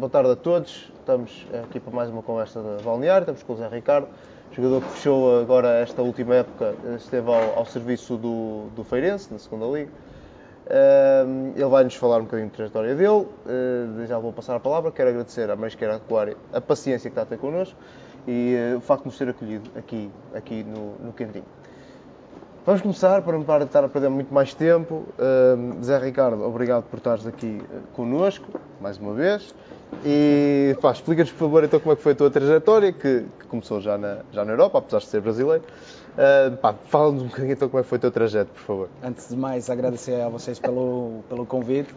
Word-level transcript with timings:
boa 0.00 0.08
tarde 0.08 0.30
a 0.30 0.36
todos. 0.36 0.90
Estamos 0.98 1.46
aqui 1.62 1.78
para 1.78 1.94
mais 1.94 2.08
uma 2.08 2.22
conversa 2.22 2.62
de 2.62 2.82
balneário. 2.82 3.24
Estamos 3.24 3.42
com 3.42 3.52
o 3.52 3.56
Zé 3.56 3.68
Ricardo, 3.68 4.08
jogador 4.50 4.80
que 4.80 4.88
fechou 4.92 5.38
agora 5.38 5.74
esta 5.80 6.00
última 6.00 6.36
época, 6.36 6.74
esteve 6.96 7.28
ao, 7.28 7.58
ao 7.58 7.66
serviço 7.66 8.16
do, 8.16 8.68
do 8.74 8.82
Feirense, 8.82 9.30
na 9.30 9.38
segunda 9.38 9.66
Liga. 9.66 9.90
Uh, 10.64 11.52
ele 11.54 11.68
vai 11.68 11.84
nos 11.84 11.96
falar 11.96 12.16
um 12.16 12.22
bocadinho 12.22 12.48
da 12.48 12.56
trajetória 12.56 12.94
dele. 12.94 13.10
Uh, 13.10 14.06
já 14.06 14.18
vou 14.18 14.32
passar 14.32 14.56
a 14.56 14.60
palavra. 14.60 14.90
Quero 14.90 15.10
agradecer 15.10 15.50
à 15.50 15.54
Marisqueira 15.56 15.96
Aquária 15.96 16.34
a 16.50 16.62
paciência 16.62 17.10
que 17.10 17.12
está 17.12 17.22
a 17.22 17.26
ter 17.26 17.36
connosco 17.36 17.76
e 18.26 18.56
uh, 18.72 18.78
o 18.78 18.80
facto 18.80 19.02
de 19.02 19.08
nos 19.08 19.18
ter 19.18 19.28
acolhido 19.28 19.68
aqui, 19.76 20.10
aqui 20.34 20.64
no, 20.64 20.94
no 21.04 21.12
Quentinho. 21.12 21.44
Vamos 22.64 22.80
começar, 22.80 23.20
para 23.20 23.32
não 23.36 23.44
de 23.44 23.64
estar 23.64 23.84
a 23.84 23.88
perder 23.88 24.08
muito 24.08 24.32
mais 24.32 24.54
tempo. 24.54 25.04
Zé 25.82 25.98
Ricardo, 25.98 26.42
obrigado 26.44 26.84
por 26.84 26.98
estares 26.98 27.26
aqui 27.26 27.60
connosco, 27.94 28.46
mais 28.80 28.98
uma 28.98 29.12
vez. 29.14 29.54
E 30.04 30.76
pá, 30.80 30.92
explica-nos, 30.92 31.30
por 31.32 31.38
favor, 31.38 31.64
então 31.64 31.78
como 31.78 31.92
é 31.92 31.96
que 31.96 32.02
foi 32.02 32.12
a 32.12 32.14
tua 32.14 32.30
trajetória, 32.30 32.92
que, 32.92 33.24
que 33.38 33.46
começou 33.46 33.80
já 33.80 33.98
na, 33.98 34.18
já 34.32 34.44
na 34.44 34.52
Europa, 34.52 34.78
apesar 34.78 34.98
de 34.98 35.06
ser 35.06 35.20
brasileiro. 35.20 35.64
Uh, 36.12 36.74
Fala-nos 36.86 37.22
um 37.22 37.26
bocadinho 37.26 37.52
então 37.52 37.68
como 37.68 37.80
é 37.80 37.82
que 37.82 37.88
foi 37.88 37.98
o 37.98 38.00
teu 38.00 38.10
trajeto, 38.10 38.50
por 38.52 38.62
favor. 38.62 38.88
Antes 39.02 39.28
de 39.28 39.36
mais, 39.36 39.68
agradecer 39.68 40.20
a 40.20 40.28
vocês 40.28 40.58
pelo, 40.58 41.22
pelo 41.28 41.44
convite. 41.44 41.94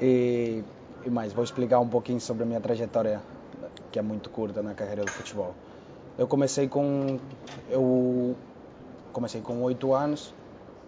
E, 0.00 0.62
e 1.04 1.10
mais, 1.10 1.32
vou 1.32 1.44
explicar 1.44 1.80
um 1.80 1.88
pouquinho 1.88 2.20
sobre 2.20 2.42
a 2.44 2.46
minha 2.46 2.60
trajetória, 2.60 3.20
que 3.90 3.98
é 3.98 4.02
muito 4.02 4.30
curta 4.30 4.62
na 4.62 4.74
carreira 4.74 5.04
do 5.04 5.10
futebol. 5.10 5.54
Eu 6.16 6.26
comecei 6.26 6.68
com... 6.68 7.18
Eu 7.70 8.36
comecei 9.12 9.40
com 9.40 9.62
8 9.62 9.94
anos 9.94 10.34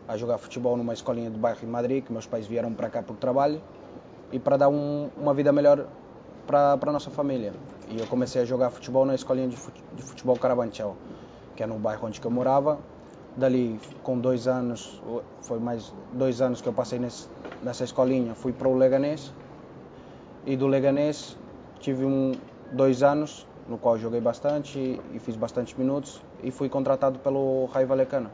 a 0.08 0.16
jogar 0.16 0.39
futebol 0.39 0.77
numa 0.77 0.92
escolinha 0.92 1.30
do 1.30 1.39
bairro 1.39 1.58
em 1.62 1.66
Madrid, 1.66 2.05
que 2.05 2.12
meus 2.12 2.27
pais 2.27 2.46
vieram 2.46 2.72
para 2.72 2.89
cá 2.89 3.02
por 3.02 3.16
trabalho 3.16 3.61
e 4.32 4.38
para 4.38 4.56
dar 4.56 4.69
um, 4.69 5.08
uma 5.16 5.32
vida 5.34 5.52
melhor 5.52 5.86
para 6.46 6.78
a 6.80 6.92
nossa 6.92 7.10
família. 7.10 7.52
E 7.88 7.98
eu 7.98 8.06
comecei 8.06 8.42
a 8.42 8.44
jogar 8.44 8.70
futebol 8.70 9.05
na 9.05 9.14
escolinha 9.14 9.48
de 9.48 9.56
futebol 10.02 10.36
Carabanchel, 10.36 10.96
que 11.55 11.62
é 11.62 11.66
no 11.66 11.78
bairro 11.78 12.06
onde 12.06 12.20
eu 12.22 12.30
morava. 12.30 12.78
Dali, 13.36 13.78
com 14.02 14.18
dois 14.18 14.48
anos, 14.48 15.00
foi 15.42 15.58
mais 15.58 15.92
dois 16.12 16.41
anos 16.41 16.60
que 16.60 16.68
eu 16.68 16.72
passei 16.72 16.98
nesse, 16.98 17.28
nessa 17.62 17.84
escolinha, 17.84 18.34
fui 18.34 18.52
para 18.52 18.68
o 18.68 18.74
Leganês. 18.74 19.33
E 20.46 20.56
do 20.56 20.66
Leganês 20.66 21.36
tive 21.80 22.05
um, 22.05 22.33
dois 22.72 23.02
anos 23.02 23.46
no 23.68 23.77
qual 23.78 23.98
joguei 23.98 24.20
bastante 24.20 24.78
e, 24.78 25.00
e 25.14 25.18
fiz 25.18 25.36
bastante 25.36 25.78
minutos 25.78 26.22
e 26.42 26.50
fui 26.50 26.68
contratado 26.68 27.18
pelo 27.18 27.66
Raio 27.66 27.86
Vallecano 27.86 28.30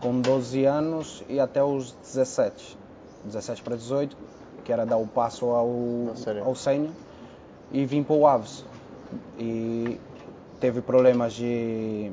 com 0.00 0.20
12 0.20 0.64
anos 0.66 1.24
e 1.28 1.40
até 1.40 1.64
os 1.64 1.92
17, 1.92 2.76
17 3.24 3.62
para 3.62 3.74
18, 3.74 4.16
que 4.64 4.72
era 4.72 4.84
dar 4.84 4.96
o 4.96 5.06
passo 5.06 5.46
ao, 5.46 5.68
ao 6.44 6.54
sênior, 6.54 6.90
e 7.72 7.84
vim 7.84 8.02
para 8.02 8.16
o 8.16 8.26
Aves. 8.26 8.64
E 9.38 10.00
teve 10.60 10.80
problemas 10.80 11.34
de 11.34 12.10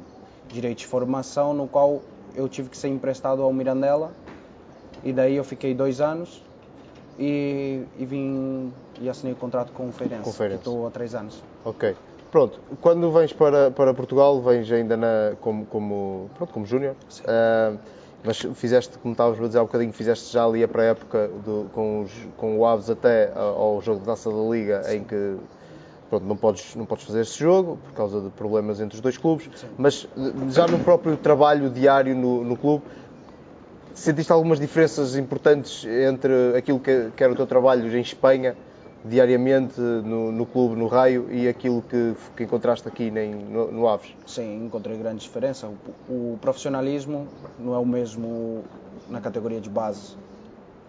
direito 0.49 0.79
de 0.79 0.87
formação, 0.87 1.53
no 1.53 1.67
qual 1.67 2.01
eu 2.35 2.47
tive 2.49 2.69
que 2.69 2.77
ser 2.77 2.89
emprestado 2.89 3.41
ao 3.41 3.51
Mirandela, 3.53 4.11
e 5.03 5.11
daí 5.13 5.35
eu 5.35 5.43
fiquei 5.43 5.73
dois 5.73 6.01
anos 6.01 6.43
e, 7.17 7.83
e 7.97 8.05
vim 8.05 8.71
e 8.99 9.09
assinei 9.09 9.33
o 9.33 9.35
contrato 9.35 9.71
com 9.71 9.87
o 9.87 9.91
Feirense, 9.91 10.23
com 10.23 10.29
o 10.29 10.33
Feirense. 10.33 10.61
que 10.63 10.69
estou 10.69 10.87
há 10.87 10.91
três 10.91 11.15
anos. 11.15 11.41
Ok. 11.65 11.95
Pronto, 12.31 12.59
quando 12.79 13.11
vens 13.11 13.33
para, 13.33 13.71
para 13.71 13.93
Portugal, 13.93 14.41
vens 14.41 14.71
ainda 14.71 14.95
na, 14.95 15.33
como, 15.41 15.65
como, 15.65 16.29
pronto, 16.35 16.53
como 16.53 16.65
júnior, 16.65 16.95
uh, 17.21 17.77
mas 18.23 18.39
fizeste, 18.55 18.97
como 18.99 19.13
estávamos 19.13 19.39
a 19.39 19.47
dizer 19.47 19.59
há 19.59 19.63
um 19.63 19.65
bocadinho, 19.65 19.91
fizeste 19.93 20.31
já 20.31 20.45
ali 20.45 20.63
a 20.63 20.67
pré-época 20.67 21.29
com, 21.73 22.05
com 22.37 22.59
o 22.59 22.65
Aves 22.65 22.89
até 22.89 23.31
ao 23.35 23.81
jogo 23.81 23.99
de 23.99 24.05
taça 24.05 24.29
da 24.29 24.41
Liga, 24.49 24.83
em 24.93 25.03
que 25.03 25.37
pronto, 26.09 26.25
não, 26.25 26.35
podes, 26.35 26.75
não 26.75 26.85
podes 26.85 27.05
fazer 27.05 27.21
esse 27.21 27.39
jogo 27.39 27.77
por 27.85 27.93
causa 27.93 28.21
de 28.21 28.29
problemas 28.29 28.79
entre 28.79 28.95
os 28.95 29.01
dois 29.01 29.17
clubes, 29.17 29.49
Sim. 29.55 29.67
mas 29.77 30.07
já 30.49 30.67
no 30.67 30.79
próprio 30.79 31.17
trabalho 31.17 31.69
diário 31.69 32.15
no, 32.15 32.43
no 32.43 32.55
clube, 32.55 32.83
sentiste 33.93 34.31
algumas 34.31 34.59
diferenças 34.59 35.15
importantes 35.15 35.85
entre 35.85 36.55
aquilo 36.55 36.79
que, 36.79 37.09
que 37.15 37.23
era 37.23 37.33
o 37.33 37.35
teu 37.35 37.47
trabalho 37.47 37.85
em 37.95 38.01
Espanha 38.01 38.55
diariamente 39.03 39.79
no, 39.79 40.31
no, 40.31 40.45
clube, 40.45 40.75
no 40.75 40.87
Raio, 40.87 41.31
e 41.31 41.47
aquilo 41.47 41.81
que, 41.81 42.15
que 42.35 42.43
encontraste 42.43 42.87
aqui 42.87 43.09
nem, 43.09 43.33
no, 43.33 43.71
no, 43.71 43.87
Aves? 43.87 44.15
Sim, 44.27 44.65
encontrei 44.65 44.97
grande 44.97 45.21
diferença. 45.21 45.67
O, 45.67 46.33
o, 46.33 46.37
profissionalismo 46.39 47.27
não 47.57 47.73
é 47.73 47.77
o 47.77 47.85
mesmo 47.85 48.63
na 49.09 49.19
categoria 49.19 49.59
de 49.59 49.69
base 49.69 50.15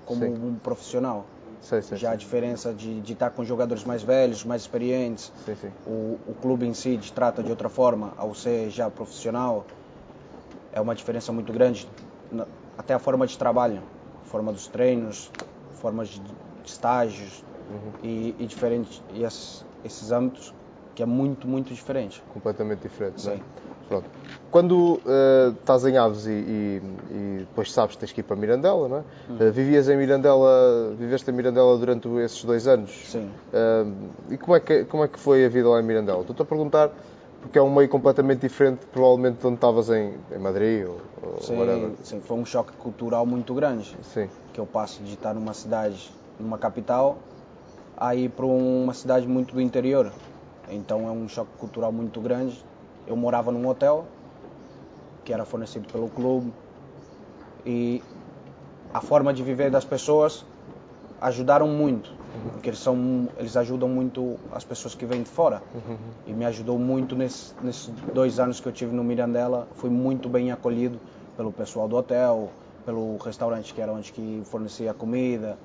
como 0.04 0.20
sim. 0.20 0.46
um 0.46 0.54
profissional. 0.56 1.24
Sim, 1.60 1.80
sim, 1.80 1.96
Já 1.96 2.10
a 2.10 2.16
diferença 2.16 2.74
de, 2.74 3.00
de 3.00 3.12
estar 3.12 3.30
com 3.30 3.44
jogadores 3.44 3.84
mais 3.84 4.02
velhos, 4.02 4.44
mais 4.44 4.62
experientes, 4.62 5.32
o, 5.86 6.18
o 6.26 6.34
clube 6.40 6.66
em 6.66 6.74
si 6.74 6.98
te 6.98 7.12
trata 7.12 7.40
de 7.40 7.50
outra 7.50 7.68
forma, 7.68 8.12
ao 8.16 8.34
ser 8.34 8.68
já 8.68 8.90
profissional, 8.90 9.64
é 10.72 10.80
uma 10.80 10.94
diferença 10.94 11.32
muito 11.32 11.52
grande. 11.52 11.88
Até 12.76 12.94
a 12.94 12.98
forma 12.98 13.26
de 13.26 13.38
trabalho, 13.38 13.80
a 14.22 14.28
forma 14.28 14.52
dos 14.52 14.66
treinos, 14.66 15.30
formas 15.74 16.08
de, 16.08 16.20
de 16.20 16.68
estágios, 16.68 17.44
uhum. 17.72 17.92
e, 18.02 18.34
e 18.38 18.46
diferentes 18.46 19.02
e 19.14 19.24
esses, 19.24 19.64
esses 19.84 20.12
âmbitos 20.12 20.54
que 20.94 21.02
é 21.02 21.06
muito, 21.06 21.48
muito 21.48 21.72
diferente. 21.72 22.22
Completamente 22.32 22.82
diferente, 22.82 23.20
Sim. 23.20 23.28
não 23.28 23.34
é? 23.36 23.40
Pronto. 23.88 24.08
Quando 24.50 24.94
uh, 25.04 25.50
estás 25.58 25.84
em 25.84 25.96
Aves 25.96 26.26
e, 26.26 26.30
e, 26.30 26.82
e, 27.10 27.36
depois 27.40 27.72
sabes 27.72 27.94
que 27.94 28.00
tens 28.00 28.12
que 28.12 28.20
ir 28.20 28.22
para 28.22 28.36
Mirandela, 28.36 28.88
não 28.88 28.96
é? 28.98 29.02
Uhum. 29.28 29.48
Uh, 29.48 29.52
vivias 29.52 29.88
em 29.88 29.96
Mirandela, 29.96 30.94
viveste 30.98 31.30
em 31.30 31.34
Mirandela 31.34 31.76
durante 31.76 32.08
esses 32.20 32.42
dois 32.44 32.66
anos? 32.66 32.90
Sim. 32.90 33.30
Uh, 33.52 34.10
e 34.30 34.38
como 34.38 34.56
é, 34.56 34.60
que, 34.60 34.84
como 34.84 35.04
é 35.04 35.08
que 35.08 35.18
foi 35.18 35.44
a 35.44 35.48
vida 35.48 35.68
lá 35.68 35.80
em 35.80 35.82
Mirandela? 35.82 36.20
Estou-te 36.20 36.42
a 36.42 36.44
perguntar 36.44 36.90
porque 37.42 37.58
é 37.58 37.62
um 37.62 37.74
meio 37.74 37.88
completamente 37.88 38.40
diferente, 38.40 38.86
provavelmente, 38.86 39.40
de 39.40 39.46
onde 39.46 39.56
estavas 39.56 39.90
em, 39.90 40.14
em 40.30 40.38
Madrid 40.38 40.86
ou, 40.86 41.00
sim, 41.40 41.58
whatever. 41.58 41.90
Sim, 42.04 42.20
foi 42.20 42.36
um 42.36 42.44
choque 42.44 42.72
cultural 42.74 43.26
muito 43.26 43.52
grande. 43.52 43.96
Sim. 44.02 44.28
Que 44.52 44.60
eu 44.60 44.66
passo 44.66 45.02
de 45.02 45.14
estar 45.14 45.34
numa 45.34 45.52
cidade, 45.52 46.12
numa 46.38 46.56
capital, 46.56 47.18
a 48.02 48.16
ir 48.16 48.30
para 48.30 48.44
uma 48.44 48.92
cidade 48.92 49.28
muito 49.28 49.54
do 49.54 49.60
interior. 49.60 50.10
Então 50.68 51.06
é 51.06 51.10
um 51.12 51.28
choque 51.28 51.52
cultural 51.56 51.92
muito 51.92 52.20
grande. 52.20 52.58
Eu 53.06 53.14
morava 53.14 53.52
num 53.52 53.68
hotel 53.68 54.04
que 55.24 55.32
era 55.32 55.44
fornecido 55.44 55.86
pelo 55.86 56.08
clube 56.08 56.52
e 57.64 58.02
a 58.92 59.00
forma 59.00 59.32
de 59.32 59.44
viver 59.44 59.70
das 59.70 59.84
pessoas 59.84 60.44
ajudaram 61.20 61.68
muito, 61.68 62.12
porque 62.50 62.70
eles 62.70 62.80
são 62.80 63.28
eles 63.38 63.56
ajudam 63.56 63.88
muito 63.88 64.36
as 64.52 64.64
pessoas 64.64 64.96
que 64.96 65.06
vêm 65.06 65.22
de 65.22 65.30
fora 65.30 65.62
uhum. 65.72 65.96
e 66.26 66.32
me 66.32 66.44
ajudou 66.44 66.80
muito 66.80 67.14
nesses, 67.14 67.54
nesses 67.62 67.88
dois 68.12 68.40
anos 68.40 68.58
que 68.58 68.66
eu 68.66 68.72
tive 68.72 68.92
no 68.92 69.04
Mirandela. 69.04 69.68
Fui 69.76 69.90
muito 69.90 70.28
bem 70.28 70.50
acolhido 70.50 70.98
pelo 71.36 71.52
pessoal 71.52 71.86
do 71.86 71.94
hotel, 71.94 72.50
pelo 72.84 73.16
restaurante 73.18 73.72
que 73.72 73.80
era 73.80 73.92
onde 73.92 74.12
que 74.12 74.42
fornecia 74.46 74.92
comida 74.92 75.56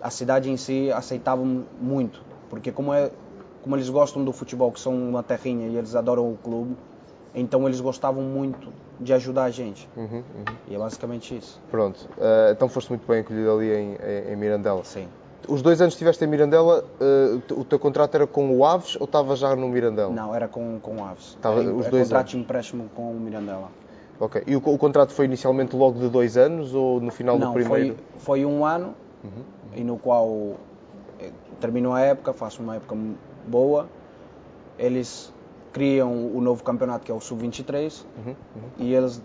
a 0.00 0.10
cidade 0.10 0.50
em 0.50 0.56
si 0.56 0.90
aceitava 0.92 1.42
muito, 1.80 2.22
porque 2.48 2.70
como 2.70 2.92
é 2.92 3.10
como 3.62 3.76
eles 3.76 3.90
gostam 3.90 4.24
do 4.24 4.32
futebol, 4.32 4.72
que 4.72 4.80
são 4.80 4.94
uma 4.94 5.22
terrinha 5.22 5.68
e 5.68 5.76
eles 5.76 5.94
adoram 5.94 6.32
o 6.32 6.36
clube, 6.36 6.76
então 7.34 7.66
eles 7.66 7.80
gostavam 7.80 8.22
muito 8.22 8.72
de 9.00 9.12
ajudar 9.12 9.44
a 9.44 9.50
gente. 9.50 9.88
Uhum, 9.96 10.04
uhum. 10.04 10.22
E 10.68 10.74
é 10.74 10.78
basicamente 10.78 11.36
isso. 11.36 11.60
Pronto, 11.70 12.08
uh, 12.16 12.52
então 12.52 12.68
foste 12.68 12.88
muito 12.88 13.06
bem 13.06 13.20
acolhido 13.20 13.50
ali 13.50 13.70
em, 13.70 13.96
em, 14.32 14.36
Mirandela. 14.36 14.82
Sim. 14.84 15.06
Os 15.46 15.62
dois 15.62 15.80
anos 15.80 15.94
que 15.94 15.98
estiveste 15.98 16.24
em 16.24 16.28
Mirandela, 16.28 16.84
uh, 17.00 17.60
o 17.60 17.64
teu 17.64 17.78
contrato 17.78 18.14
era 18.14 18.26
com 18.26 18.56
o 18.56 18.64
Aves 18.64 18.96
ou 18.96 19.04
estava 19.04 19.36
já 19.36 19.54
no 19.54 19.68
Mirandela? 19.68 20.12
Não, 20.12 20.34
era 20.34 20.48
com, 20.48 20.78
com 20.80 20.96
o 20.96 21.04
Aves. 21.04 21.36
Tava, 21.40 21.60
era, 21.60 21.72
os 21.72 21.86
dois 21.88 22.04
contrato 22.04 22.20
anos. 22.20 22.30
de 22.30 22.38
empréstimo 22.38 22.90
com 22.94 23.10
o 23.10 23.20
Mirandela. 23.20 23.68
Ok. 24.18 24.42
E 24.46 24.56
o, 24.56 24.58
o, 24.58 24.78
contrato 24.78 25.12
foi 25.12 25.26
inicialmente 25.26 25.76
logo 25.76 26.00
de 26.00 26.08
dois 26.08 26.36
anos 26.36 26.74
ou 26.74 27.00
no 27.00 27.10
final 27.10 27.38
Não, 27.38 27.48
do 27.48 27.52
primeiro? 27.52 27.96
Foi, 28.16 28.40
foi 28.40 28.46
um 28.46 28.64
ano 28.64 28.94
uhum. 29.24 29.42
e 29.74 29.84
no 29.84 29.98
qual 29.98 30.56
eh, 31.20 31.30
terminou 31.60 31.92
a 31.92 32.00
época, 32.00 32.32
faço 32.32 32.62
uma 32.62 32.76
época 32.76 32.96
boa. 33.46 33.88
Eles 34.78 35.32
criam 35.72 36.34
o 36.34 36.40
novo 36.40 36.62
campeonato 36.62 37.04
que 37.04 37.12
é 37.12 37.14
o 37.14 37.20
Sub-23 37.20 38.04
uhum. 38.16 38.28
uhum. 38.28 38.34
e 38.78 38.94
eles 38.94 39.22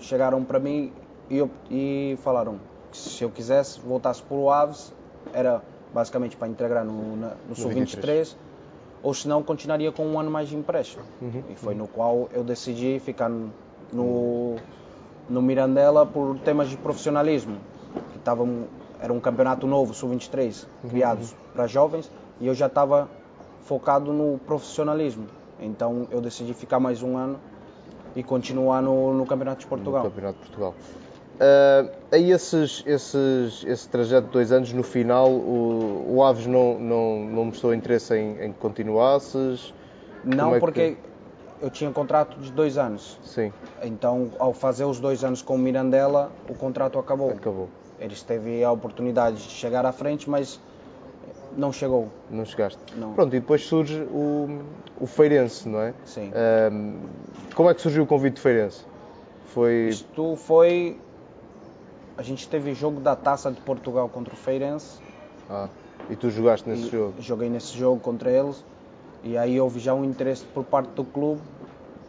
chegaram 0.00 0.42
para 0.42 0.58
mim 0.58 0.92
e, 1.28 1.38
eu, 1.38 1.50
e, 1.70 2.18
falaram 2.22 2.58
que 2.90 2.96
se 2.96 3.22
eu 3.22 3.30
quisesse 3.30 3.80
voltasse 3.80 4.22
para 4.22 4.36
o 4.36 4.50
Aves 4.50 4.92
era 5.32 5.62
basicamente 5.92 6.36
para 6.36 6.48
integrar 6.48 6.84
no, 6.84 7.16
no 7.16 7.54
Sub-23 7.54 8.34
ou 9.02 9.12
se 9.12 9.26
não 9.26 9.42
continuaria 9.42 9.90
com 9.90 10.06
um 10.06 10.18
ano 10.18 10.30
mais 10.30 10.48
de 10.48 10.56
empréstimo. 10.56 11.02
Uhum. 11.20 11.42
E 11.50 11.56
foi 11.56 11.74
no 11.74 11.88
qual 11.88 12.28
eu 12.32 12.44
decidi 12.44 13.00
ficar 13.00 13.28
no, 13.92 14.56
no 15.28 15.42
Mirandela 15.42 16.06
por 16.06 16.38
temas 16.38 16.68
de 16.68 16.76
profissionalismo. 16.76 17.56
Estavam 18.16 18.66
era 19.02 19.12
um 19.12 19.18
campeonato 19.18 19.66
novo, 19.66 19.92
sub-23, 19.92 20.64
uhum. 20.84 20.90
criados 20.90 21.34
para 21.52 21.66
jovens, 21.66 22.08
e 22.40 22.46
eu 22.46 22.54
já 22.54 22.66
estava 22.66 23.08
focado 23.64 24.12
no 24.12 24.38
profissionalismo. 24.46 25.26
Então 25.60 26.06
eu 26.10 26.20
decidi 26.20 26.54
ficar 26.54 26.78
mais 26.78 27.02
um 27.02 27.16
ano 27.16 27.38
e 28.14 28.22
continuar 28.22 28.80
no, 28.80 29.12
no 29.12 29.26
Campeonato 29.26 29.60
de 29.60 29.66
Portugal. 29.66 30.04
No 30.04 30.10
Campeonato 30.10 30.38
de 30.38 30.44
Portugal. 30.46 30.74
Uh, 31.34 31.90
aí 32.12 32.30
esses, 32.30 32.84
esses, 32.86 33.64
esse 33.66 33.88
trajeto 33.88 34.26
de 34.26 34.32
dois 34.32 34.52
anos, 34.52 34.72
no 34.72 34.82
final, 34.84 35.28
o, 35.28 36.14
o 36.14 36.22
Aves 36.22 36.46
não, 36.46 36.78
não, 36.78 37.24
não 37.24 37.44
mostrou 37.46 37.74
interesse 37.74 38.14
em, 38.16 38.40
em 38.40 38.52
que 38.52 38.58
continuasses? 38.58 39.74
Não, 40.24 40.54
é 40.54 40.60
porque 40.60 40.96
eu 41.60 41.70
tinha 41.70 41.90
contrato 41.90 42.38
de 42.38 42.52
dois 42.52 42.78
anos. 42.78 43.18
Sim. 43.24 43.52
Então, 43.82 44.30
ao 44.38 44.52
fazer 44.52 44.84
os 44.84 45.00
dois 45.00 45.24
anos 45.24 45.42
com 45.42 45.56
o 45.56 45.58
Mirandela, 45.58 46.30
o 46.48 46.54
contrato 46.54 46.98
acabou. 46.98 47.30
Acabou. 47.30 47.68
Eles 48.02 48.22
teve 48.22 48.62
a 48.64 48.70
oportunidade 48.70 49.36
de 49.36 49.50
chegar 49.50 49.86
à 49.86 49.92
frente, 49.92 50.28
mas 50.28 50.60
não 51.56 51.72
chegou. 51.72 52.08
Não 52.30 52.44
chegaste? 52.44 52.78
Não. 52.96 53.12
Pronto, 53.12 53.34
e 53.34 53.40
depois 53.40 53.64
surge 53.64 54.02
o, 54.10 54.60
o 55.00 55.06
Feirense, 55.06 55.68
não 55.68 55.80
é? 55.80 55.94
Sim. 56.04 56.30
Um, 56.72 56.98
como 57.54 57.70
é 57.70 57.74
que 57.74 57.80
surgiu 57.80 58.02
o 58.02 58.06
convite 58.06 58.34
de 58.34 58.40
Feirense? 58.40 58.84
Foi... 59.46 59.88
Isto 59.88 60.36
foi 60.36 60.98
a 62.16 62.22
gente 62.22 62.46
teve 62.48 62.74
jogo 62.74 63.00
da 63.00 63.16
Taça 63.16 63.50
de 63.50 63.60
Portugal 63.60 64.08
contra 64.08 64.32
o 64.34 64.36
Feirense. 64.36 65.00
Ah, 65.48 65.68
e 66.10 66.16
tu 66.16 66.30
jogaste 66.30 66.68
nesse 66.68 66.88
jogo? 66.90 67.14
Joguei 67.18 67.48
nesse 67.48 67.76
jogo 67.76 68.00
contra 68.00 68.30
eles. 68.30 68.62
E 69.24 69.36
aí 69.36 69.60
houve 69.60 69.78
já 69.80 69.94
um 69.94 70.04
interesse 70.04 70.44
por 70.44 70.64
parte 70.64 70.90
do 70.90 71.04
clube, 71.04 71.40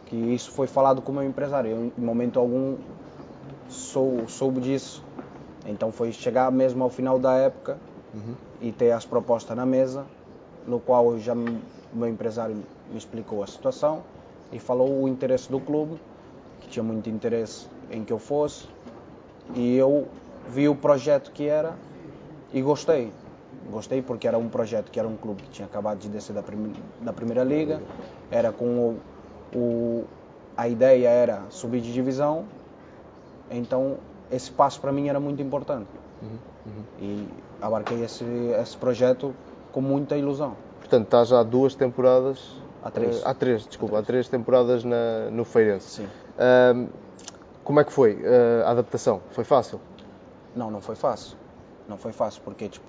que 0.06 0.16
isso 0.16 0.50
foi 0.50 0.66
falado 0.66 1.00
com 1.00 1.12
o 1.12 1.14
meu 1.14 1.24
empresário. 1.24 1.70
Eu, 1.70 1.92
em 1.98 2.00
momento 2.00 2.38
algum, 2.38 2.76
sou, 3.68 4.28
soube 4.28 4.60
disso. 4.60 5.02
Então 5.66 5.90
foi 5.90 6.12
chegar 6.12 6.50
mesmo 6.52 6.84
ao 6.84 6.90
final 6.90 7.18
da 7.18 7.34
época 7.34 7.78
uhum. 8.14 8.34
e 8.60 8.72
ter 8.72 8.92
as 8.92 9.04
propostas 9.04 9.56
na 9.56 9.64
mesa, 9.64 10.04
no 10.66 10.78
qual 10.78 11.18
já 11.18 11.34
o 11.34 11.96
meu 11.96 12.08
empresário 12.08 12.56
me 12.90 12.98
explicou 12.98 13.42
a 13.42 13.46
situação 13.46 14.02
e 14.52 14.58
falou 14.58 15.02
o 15.02 15.08
interesse 15.08 15.50
do 15.50 15.58
clube, 15.58 16.00
que 16.60 16.68
tinha 16.68 16.82
muito 16.82 17.08
interesse 17.08 17.66
em 17.90 18.04
que 18.04 18.12
eu 18.12 18.18
fosse, 18.18 18.66
e 19.54 19.76
eu 19.76 20.06
vi 20.48 20.68
o 20.68 20.74
projeto 20.74 21.30
que 21.32 21.46
era 21.46 21.74
e 22.52 22.60
gostei. 22.60 23.12
Gostei 23.70 24.02
porque 24.02 24.28
era 24.28 24.36
um 24.36 24.48
projeto 24.48 24.90
que 24.90 24.98
era 24.98 25.08
um 25.08 25.16
clube 25.16 25.42
que 25.42 25.50
tinha 25.50 25.66
acabado 25.66 25.98
de 25.98 26.08
descer 26.08 26.34
da, 26.34 26.42
prim 26.42 26.72
da 27.00 27.12
primeira 27.12 27.42
liga, 27.42 27.80
era 28.30 28.52
com 28.52 28.66
o, 29.54 29.56
o, 29.56 30.04
a 30.56 30.68
ideia 30.68 31.08
era 31.08 31.42
subir 31.50 31.80
de 31.80 31.92
divisão, 31.92 32.44
então 33.50 33.96
esse 34.34 34.50
passo 34.50 34.80
para 34.80 34.92
mim 34.92 35.08
era 35.08 35.20
muito 35.20 35.40
importante. 35.40 35.88
Uhum, 36.22 36.38
uhum. 36.66 36.82
E 37.00 37.28
abarquei 37.60 38.02
esse, 38.02 38.24
esse 38.60 38.76
projeto 38.76 39.34
com 39.72 39.80
muita 39.80 40.16
ilusão. 40.16 40.56
Portanto, 40.80 41.04
estás 41.04 41.32
há 41.32 41.42
duas 41.42 41.74
temporadas. 41.74 42.56
Há 42.82 42.90
três. 42.90 43.22
Uh, 43.22 43.28
há 43.28 43.34
três, 43.34 43.66
desculpa, 43.66 43.98
há 43.98 44.02
três, 44.02 44.26
há 44.26 44.28
três 44.28 44.28
temporadas 44.28 44.84
na, 44.84 45.30
no 45.30 45.44
Feirense. 45.44 45.88
Sim. 45.88 46.04
Uh, 46.04 46.88
como 47.62 47.80
é 47.80 47.84
que 47.84 47.92
foi 47.92 48.14
uh, 48.14 48.66
a 48.66 48.70
adaptação? 48.70 49.22
Foi 49.30 49.44
fácil? 49.44 49.80
Não, 50.54 50.70
não 50.70 50.80
foi 50.80 50.94
fácil. 50.94 51.36
Não 51.88 51.96
foi 51.96 52.12
fácil 52.12 52.42
porque 52.44 52.68
tipo, 52.68 52.84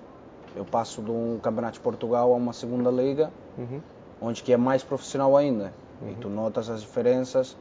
eu 0.54 0.64
passo 0.64 1.02
de 1.02 1.10
um 1.10 1.38
campeonato 1.42 1.74
de 1.74 1.80
Portugal 1.80 2.32
a 2.32 2.36
uma 2.36 2.52
segunda 2.52 2.90
liga, 2.90 3.30
uhum. 3.56 3.80
onde 4.20 4.42
que 4.42 4.52
é 4.52 4.56
mais 4.56 4.82
profissional 4.82 5.36
ainda. 5.36 5.72
Uhum. 6.00 6.10
E 6.10 6.14
tu 6.16 6.28
notas 6.28 6.68
as 6.68 6.82
diferenças 6.82 7.56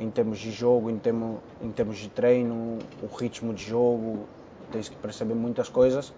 em 0.00 0.10
termos 0.10 0.38
de 0.38 0.50
jogo, 0.50 0.90
em 0.90 0.98
termos, 0.98 1.38
em 1.62 1.70
termos 1.70 1.98
de 1.98 2.08
treino, 2.08 2.78
o 3.02 3.14
ritmo 3.14 3.54
de 3.54 3.64
jogo, 3.64 4.26
tens 4.72 4.88
que 4.88 4.96
perceber 4.96 5.34
muitas 5.34 5.68
coisas. 5.68 6.12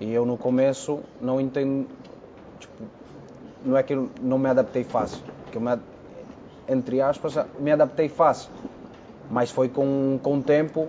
E 0.00 0.12
eu 0.12 0.26
no 0.26 0.36
começo 0.36 1.00
não 1.20 1.40
entendo, 1.40 1.86
tipo, 2.58 2.84
não 3.64 3.76
é 3.76 3.82
que 3.82 3.94
eu 3.94 4.10
não 4.20 4.38
me 4.38 4.48
adaptei 4.48 4.82
fácil, 4.82 5.22
que 5.52 5.58
eu 5.58 5.60
me, 5.60 5.70
entre 6.68 7.00
aspas, 7.00 7.34
me 7.60 7.70
adaptei 7.70 8.08
fácil 8.08 8.50
mas 9.30 9.50
foi 9.50 9.68
com, 9.68 10.18
com 10.22 10.40
tempo. 10.40 10.88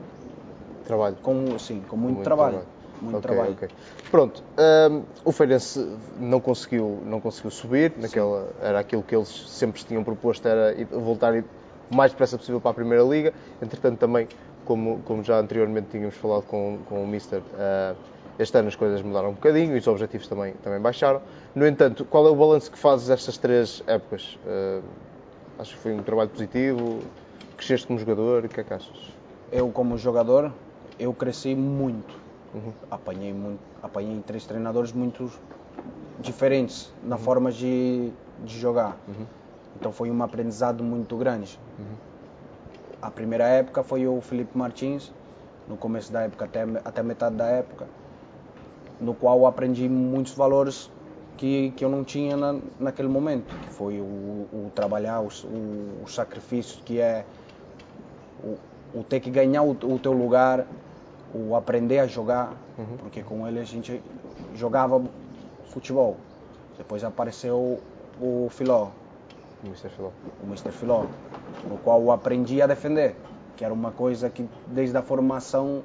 Trabalho. 0.85 1.17
Com, 1.21 1.57
sim, 1.59 1.81
com 1.87 1.97
muito, 1.97 2.15
muito 2.15 2.23
trabalho. 2.23 2.51
trabalho. 2.51 2.77
Muito 3.01 3.17
okay, 3.17 3.29
trabalho. 3.29 3.53
Okay. 3.53 3.69
Pronto, 4.09 4.43
um, 4.89 5.03
o 5.23 5.31
Feirense 5.31 5.79
não 6.19 6.39
conseguiu, 6.39 6.99
não 7.05 7.21
conseguiu 7.21 7.51
subir, 7.51 7.93
naquela, 7.95 8.49
era 8.59 8.79
aquilo 8.79 9.03
que 9.03 9.15
eles 9.15 9.29
sempre 9.49 9.83
tinham 9.83 10.03
proposto, 10.03 10.47
era 10.47 10.73
voltar 10.91 11.43
o 11.89 11.95
mais 11.95 12.11
depressa 12.11 12.37
possível 12.37 12.59
para 12.59 12.71
a 12.71 12.73
Primeira 12.73 13.03
Liga. 13.03 13.33
Entretanto, 13.61 13.97
também, 13.99 14.27
como, 14.65 14.99
como 15.05 15.23
já 15.23 15.39
anteriormente 15.39 15.87
tínhamos 15.91 16.15
falado 16.15 16.43
com, 16.43 16.79
com 16.87 17.03
o 17.03 17.07
Mister, 17.07 17.39
uh, 17.39 17.95
este 18.39 18.57
ano 18.57 18.67
as 18.67 18.75
coisas 18.75 19.01
mudaram 19.01 19.29
um 19.29 19.33
bocadinho 19.33 19.75
e 19.75 19.79
os 19.79 19.87
objetivos 19.87 20.27
também, 20.27 20.53
também 20.63 20.79
baixaram. 20.79 21.21
No 21.55 21.65
entanto, 21.65 22.05
qual 22.05 22.27
é 22.27 22.29
o 22.29 22.35
balanço 22.35 22.71
que 22.71 22.77
fazes 22.77 23.07
destas 23.07 23.37
três 23.37 23.83
épocas? 23.87 24.37
Uh, 24.45 24.83
acho 25.57 25.73
que 25.75 25.79
foi 25.79 25.93
um 25.93 26.03
trabalho 26.03 26.29
positivo? 26.29 26.99
Cresceste 27.55 27.87
como 27.87 27.97
jogador, 27.97 28.45
o 28.45 28.49
que 28.49 28.59
é 28.59 28.63
que 28.63 28.73
achas? 28.73 29.11
Eu 29.51 29.69
como 29.69 29.97
jogador, 29.97 30.51
eu 30.99 31.13
cresci 31.13 31.55
muito. 31.55 32.13
Uhum. 32.53 32.71
Apanhei, 32.91 33.33
muito, 33.33 33.59
apanhei 33.81 34.21
três 34.25 34.45
treinadores 34.45 34.91
muito 34.91 35.31
diferentes 36.19 36.91
na 37.03 37.15
uhum. 37.15 37.21
forma 37.21 37.51
de, 37.51 38.11
de 38.43 38.59
jogar. 38.59 38.97
Uhum. 39.07 39.25
Então 39.79 39.91
foi 39.91 40.11
um 40.11 40.23
aprendizado 40.23 40.83
muito 40.83 41.15
grande. 41.17 41.59
Uhum. 41.77 41.85
A 43.01 43.11
primeira 43.11 43.45
época 43.45 43.83
foi 43.83 44.07
o 44.07 44.19
Felipe 44.21 44.57
Martins, 44.57 45.13
no 45.67 45.77
começo 45.77 46.11
da 46.11 46.21
época 46.21 46.45
até, 46.45 46.63
até 46.83 47.03
metade 47.03 47.35
da 47.35 47.45
época, 47.45 47.87
no 48.99 49.13
qual 49.13 49.45
aprendi 49.45 49.87
muitos 49.87 50.33
valores 50.33 50.89
que, 51.35 51.71
que 51.71 51.85
eu 51.85 51.89
não 51.89 52.03
tinha 52.03 52.35
na, 52.35 52.59
naquele 52.79 53.07
momento, 53.07 53.53
que 53.55 53.69
foi 53.69 53.99
o, 53.99 54.03
o 54.03 54.71
trabalhar, 54.73 55.21
o, 55.21 55.27
o, 55.27 56.03
o 56.03 56.07
sacrifício 56.07 56.81
que 56.83 56.99
é 56.99 57.25
o, 58.93 59.03
ter 59.03 59.19
que 59.19 59.29
ganhar 59.29 59.63
o, 59.63 59.71
o, 59.71 59.99
teu 59.99 60.11
lugar, 60.11 60.65
o 61.33 61.55
aprender 61.55 61.99
a 61.99 62.07
jogar, 62.07 62.53
uhum. 62.77 62.97
porque 62.97 63.21
com 63.21 63.47
ele 63.47 63.59
a 63.59 63.63
gente 63.63 64.01
jogava 64.55 65.03
futebol. 65.69 66.17
Depois 66.77 67.03
apareceu 67.03 67.79
o 68.19 68.47
Filó. 68.49 68.89
O 69.63 69.67
Mr. 69.67 69.89
Filó. 69.89 70.11
O 70.41 70.45
Mr. 70.45 70.71
Filó, 70.71 71.05
no 71.69 71.77
qual 71.77 72.01
eu 72.01 72.11
aprendi 72.11 72.61
a 72.61 72.67
defender, 72.67 73.15
que 73.55 73.65
era 73.65 73.73
uma 73.73 73.91
coisa 73.91 74.29
que 74.29 74.47
desde 74.67 74.95
a 74.97 75.01
formação, 75.01 75.83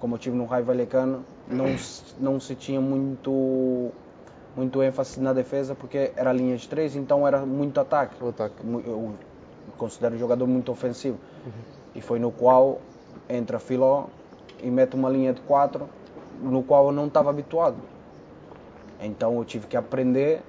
como 0.00 0.16
eu 0.16 0.18
tive 0.18 0.36
no 0.36 0.46
Raio 0.46 0.64
Valecano, 0.64 1.24
não, 1.48 1.66
não 2.18 2.40
se 2.40 2.54
tinha 2.54 2.80
muito 2.80 3.92
muito 4.56 4.82
ênfase 4.82 5.20
na 5.20 5.32
defesa 5.32 5.74
porque 5.76 6.10
era 6.16 6.32
linha 6.32 6.56
de 6.56 6.68
três, 6.68 6.96
então 6.96 7.26
era 7.26 7.46
muito 7.46 7.78
ataque. 7.78 8.22
O 8.22 8.30
ataque. 8.30 8.56
Eu 8.84 9.14
considero 9.76 10.16
um 10.16 10.18
jogador 10.18 10.46
muito 10.48 10.72
ofensivo. 10.72 11.18
Uhum. 11.46 11.52
E 11.94 12.00
foi 12.00 12.18
no 12.18 12.32
qual 12.32 12.80
entra 13.28 13.60
Filó 13.60 14.06
e 14.60 14.68
mete 14.68 14.94
uma 14.94 15.08
linha 15.08 15.32
de 15.32 15.40
quatro, 15.42 15.88
no 16.42 16.62
qual 16.62 16.86
eu 16.86 16.92
não 16.92 17.06
estava 17.06 17.30
habituado. 17.30 17.76
Então 19.00 19.36
eu 19.36 19.44
tive 19.44 19.68
que 19.68 19.76
aprender 19.76 20.42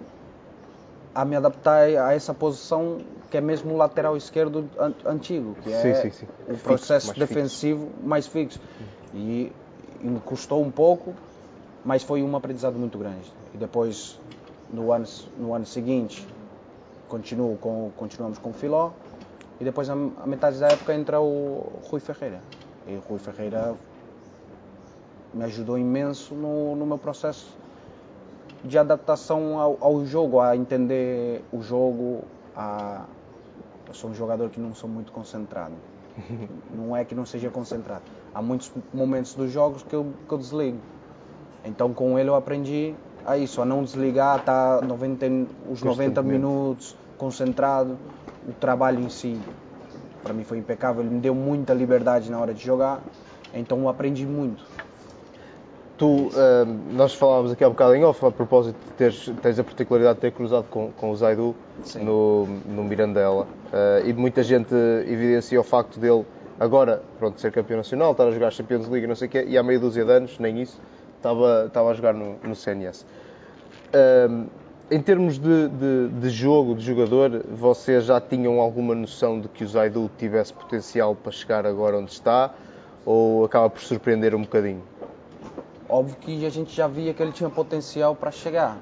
a 1.19 1.25
me 1.25 1.35
adaptar 1.35 1.81
a 1.81 2.13
essa 2.13 2.33
posição 2.33 2.99
que 3.29 3.35
é 3.35 3.41
mesmo 3.41 3.73
o 3.73 3.77
lateral 3.77 4.15
esquerdo 4.15 4.69
antigo, 5.05 5.53
que 5.61 5.71
é 5.71 5.81
sim, 5.81 6.09
sim, 6.09 6.11
sim. 6.11 6.27
o 6.47 6.57
processo 6.57 7.07
fixo, 7.07 7.19
mais 7.19 7.29
defensivo 7.29 7.85
fixo. 7.87 8.07
mais 8.07 8.27
fixo. 8.27 8.61
E, 9.13 9.51
e 10.01 10.07
me 10.07 10.21
custou 10.21 10.63
um 10.63 10.71
pouco, 10.71 11.13
mas 11.83 12.03
foi 12.03 12.23
um 12.23 12.35
aprendizado 12.37 12.79
muito 12.79 12.97
grande. 12.97 13.33
E 13.53 13.57
depois, 13.57 14.17
no 14.71 14.93
ano, 14.93 15.05
no 15.37 15.53
ano 15.53 15.65
seguinte, 15.65 16.25
continuo 17.09 17.57
com, 17.57 17.91
continuamos 17.97 18.37
com 18.37 18.51
o 18.51 18.53
Filó, 18.53 18.91
e 19.59 19.65
depois, 19.65 19.89
a, 19.89 19.93
a 19.93 20.25
metade 20.25 20.57
da 20.57 20.69
época, 20.69 20.93
entra 20.93 21.19
o 21.19 21.81
Rui 21.89 21.99
Ferreira. 21.99 22.39
E 22.87 22.95
o 22.95 23.01
Rui 23.01 23.19
Ferreira 23.19 23.75
me 25.33 25.43
ajudou 25.43 25.77
imenso 25.77 26.33
no, 26.33 26.77
no 26.77 26.85
meu 26.85 26.97
processo 26.97 27.57
de 28.63 28.77
adaptação 28.77 29.59
ao, 29.59 29.77
ao, 29.79 30.05
jogo, 30.05 30.39
a 30.39 30.55
entender 30.55 31.43
o 31.51 31.61
jogo. 31.61 32.23
A... 32.55 33.05
Eu 33.87 33.93
sou 33.93 34.09
um 34.09 34.13
jogador 34.13 34.49
que 34.49 34.59
não 34.59 34.73
sou 34.73 34.89
muito 34.89 35.11
concentrado. 35.11 35.73
não 36.75 36.95
é 36.95 37.03
que 37.03 37.15
não 37.15 37.25
seja 37.25 37.49
concentrado. 37.49 38.03
Há 38.33 38.41
muitos 38.41 38.71
momentos 38.93 39.33
dos 39.33 39.51
jogos 39.51 39.83
que 39.83 39.95
eu, 39.95 40.07
que 40.27 40.33
eu 40.33 40.37
desligo. 40.37 40.77
Então 41.65 41.93
com 41.93 42.17
ele 42.17 42.29
eu 42.29 42.35
aprendi 42.35 42.93
a 43.25 43.37
isso, 43.37 43.61
a 43.61 43.65
não 43.65 43.83
desligar, 43.83 44.39
estar 44.39 44.79
tá 44.79 44.85
90, 44.85 45.25
os 45.69 45.81
90 45.81 46.21
minutos 46.21 46.95
concentrado 47.17 47.97
o 48.47 48.53
trabalho 48.53 49.01
em 49.01 49.09
si 49.09 49.37
para 50.23 50.33
mim 50.33 50.43
foi 50.43 50.57
impecável, 50.57 51.01
ele 51.01 51.13
me 51.13 51.19
deu 51.19 51.33
muita 51.33 51.73
liberdade 51.73 52.29
na 52.29 52.39
hora 52.39 52.53
de 52.53 52.63
jogar, 52.63 53.01
então 53.53 53.79
eu 53.79 53.89
aprendi 53.89 54.25
muito. 54.25 54.63
Tu, 55.99 56.05
uh, 56.05 56.31
nós 56.93 57.13
falávamos 57.13 57.51
aqui 57.51 57.61
há 57.61 57.67
um 57.67 57.71
bocado 57.71 57.93
em 57.93 58.05
off, 58.05 58.25
a 58.25 58.31
propósito 58.31 58.77
de 58.87 58.93
teres, 58.93 59.29
tens 59.41 59.59
a 59.59 59.63
particularidade 59.65 60.15
de 60.15 60.21
ter 60.21 60.31
cruzado 60.31 60.65
com, 60.69 60.93
com 60.93 61.11
o 61.11 61.15
Zaidu 61.17 61.53
no, 62.01 62.47
no 62.65 62.85
Mirandela, 62.85 63.43
uh, 63.43 64.07
e 64.07 64.13
muita 64.13 64.41
gente 64.41 64.73
evidencia 65.05 65.59
o 65.59 65.63
facto 65.63 65.99
dele 65.99 66.25
agora, 66.57 67.03
pronto, 67.19 67.41
ser 67.41 67.51
campeão 67.51 67.75
nacional, 67.75 68.13
estar 68.13 68.27
a 68.27 68.31
jogar 68.31 68.49
Champions 68.51 68.87
League, 68.87 69.07
não 69.07 69.15
sei 69.15 69.27
o 69.27 69.31
quê, 69.31 69.43
e 69.45 69.57
há 69.57 69.61
meia 69.61 69.77
dúzia 69.77 70.05
de 70.05 70.11
anos, 70.13 70.39
nem 70.39 70.61
isso, 70.61 70.79
estava, 71.17 71.65
estava 71.67 71.89
a 71.89 71.93
jogar 71.93 72.13
no, 72.13 72.37
no 72.45 72.55
CNS. 72.55 73.05
Uh, 73.93 74.47
em 74.89 75.01
termos 75.01 75.37
de, 75.37 75.67
de, 75.67 76.07
de, 76.07 76.29
jogo, 76.29 76.75
de 76.75 76.85
jogador, 76.85 77.43
vocês 77.51 78.05
já 78.05 78.21
tinham 78.21 78.61
alguma 78.61 78.95
noção 78.95 79.37
de 79.41 79.49
que 79.49 79.65
o 79.65 79.67
Zaidu 79.67 80.09
tivesse 80.17 80.53
potencial 80.53 81.13
para 81.13 81.33
chegar 81.33 81.65
agora 81.65 81.97
onde 81.97 82.13
está? 82.13 82.53
ou 83.05 83.45
acaba 83.45 83.69
por 83.69 83.81
surpreender 83.81 84.35
um 84.35 84.41
bocadinho? 84.41 84.83
Óbvio 85.89 86.15
que 86.17 86.45
a 86.45 86.49
gente 86.49 86.73
já 86.75 86.87
via 86.87 87.13
que 87.13 87.21
ele 87.21 87.31
tinha 87.31 87.49
potencial 87.49 88.15
para 88.15 88.31
chegar, 88.31 88.77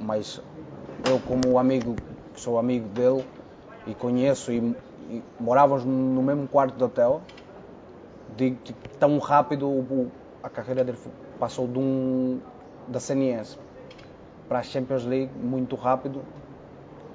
mas 0.00 0.40
eu 1.04 1.18
como 1.20 1.58
amigo, 1.58 1.96
que 2.32 2.40
sou 2.40 2.58
amigo 2.58 2.88
dele 2.88 3.24
e 3.86 3.94
conheço 3.94 4.52
e, 4.52 4.58
e 5.10 5.22
morávamos 5.40 5.84
no 5.84 6.22
mesmo 6.22 6.46
quarto 6.48 6.76
do 6.76 6.84
hotel, 6.86 7.20
digo 8.36 8.56
que 8.64 8.74
tão 8.98 9.18
rápido 9.18 9.68
o- 9.68 10.10
a 10.42 10.48
carreira 10.50 10.84
dele 10.84 10.98
passou 11.38 11.66
de 11.66 11.78
um, 11.78 12.40
da 12.86 13.00
CNS 13.00 13.56
para 14.48 14.58
a 14.60 14.62
Champions 14.62 15.04
League 15.04 15.32
muito 15.36 15.74
rápido. 15.76 16.22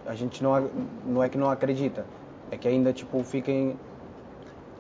A 0.06 0.15
gente 0.15 0.41
não, 0.41 0.60
não 1.06 1.24
é 1.24 1.29
que 1.29 1.38
não 1.38 1.50
acredita, 1.50 2.06
é 2.51 2.58
que 2.58 2.68
ainda 2.68 2.91
tipo 2.94 3.24
fica 3.24 3.51
em- 3.51 3.77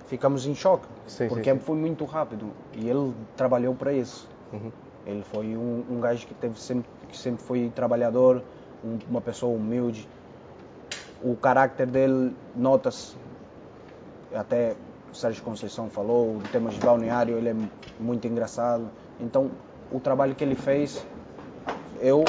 ficamos 0.09 0.45
em 0.47 0.55
choque, 0.55 0.87
Sim, 1.05 1.29
porque 1.29 1.53
sim. 1.53 1.59
foi 1.59 1.77
muito 1.77 2.03
rápido 2.03 2.51
e 2.73 2.89
ele 2.89 3.13
trabalhou 3.35 3.75
para 3.75 3.93
isso. 3.93 4.27
Uhum. 4.51 4.71
Ele 5.05 5.23
foi 5.23 5.55
um, 5.55 5.85
um 5.87 5.99
gajo 6.01 6.25
que 6.25 6.33
teve 6.33 6.59
sempre 6.59 6.89
que 7.07 7.17
sempre 7.17 7.43
foi 7.43 7.69
trabalhador, 7.69 8.43
um- 8.83 8.99
uma 9.07 9.21
pessoa 9.21 9.55
humilde. 9.55 10.07
O 11.21 11.35
carácter 11.37 11.87
dele 11.87 12.35
nota-se. 12.55 13.15
Até 14.33 14.75
o 15.11 15.15
Sérgio 15.15 15.41
Conceição 15.43 15.89
falou, 15.89 16.37
em 16.37 16.47
termos 16.47 16.73
de 16.75 16.81
balneário, 16.81 17.37
ele 17.37 17.49
é 17.49 17.55
muito 17.99 18.27
engraçado. 18.27 18.91
Então, 19.19 19.51
o 19.91 19.99
trabalho 19.99 20.35
que 20.35 20.43
ele 20.43 20.55
fez, 20.55 21.05
eu, 21.99 22.23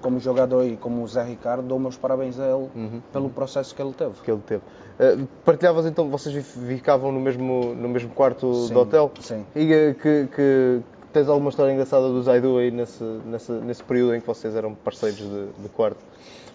como 0.00 0.18
jogador 0.20 0.64
e 0.64 0.76
como 0.76 1.02
o 1.02 1.08
Zé 1.08 1.22
Ricardo, 1.22 1.62
dou 1.62 1.78
meus 1.78 1.96
parabéns 1.96 2.38
a 2.38 2.44
ele 2.44 2.68
Uhum. 2.74 3.00
pelo 3.12 3.28
processo 3.30 3.74
que 3.74 3.82
ele 3.82 3.92
teve. 3.92 4.12
que 4.22 4.30
ele 4.30 4.42
teve. 4.46 4.62
Uh, 4.98 5.26
partilhavas 5.44 5.86
então, 5.86 6.08
vocês 6.10 6.46
ficavam 6.66 7.10
no 7.12 7.20
mesmo, 7.20 7.74
no 7.74 7.88
mesmo 7.88 8.10
quarto 8.10 8.52
Sim, 8.66 8.74
do 8.74 8.80
hotel? 8.80 9.10
sim. 9.20 9.44
E 9.54 9.64
uh, 9.72 9.94
que, 9.94 10.28
que 10.34 10.80
tens 11.12 11.28
alguma 11.28 11.50
história 11.50 11.72
engraçada 11.72 12.08
do 12.08 12.22
Zaidu 12.22 12.58
aí 12.58 12.70
nesse, 12.70 13.02
nesse, 13.02 13.52
nesse 13.52 13.82
período 13.82 14.14
em 14.14 14.20
que 14.20 14.26
vocês 14.26 14.54
eram 14.54 14.74
parceiros 14.74 15.18
de, 15.18 15.46
de 15.62 15.68
quarto? 15.70 15.98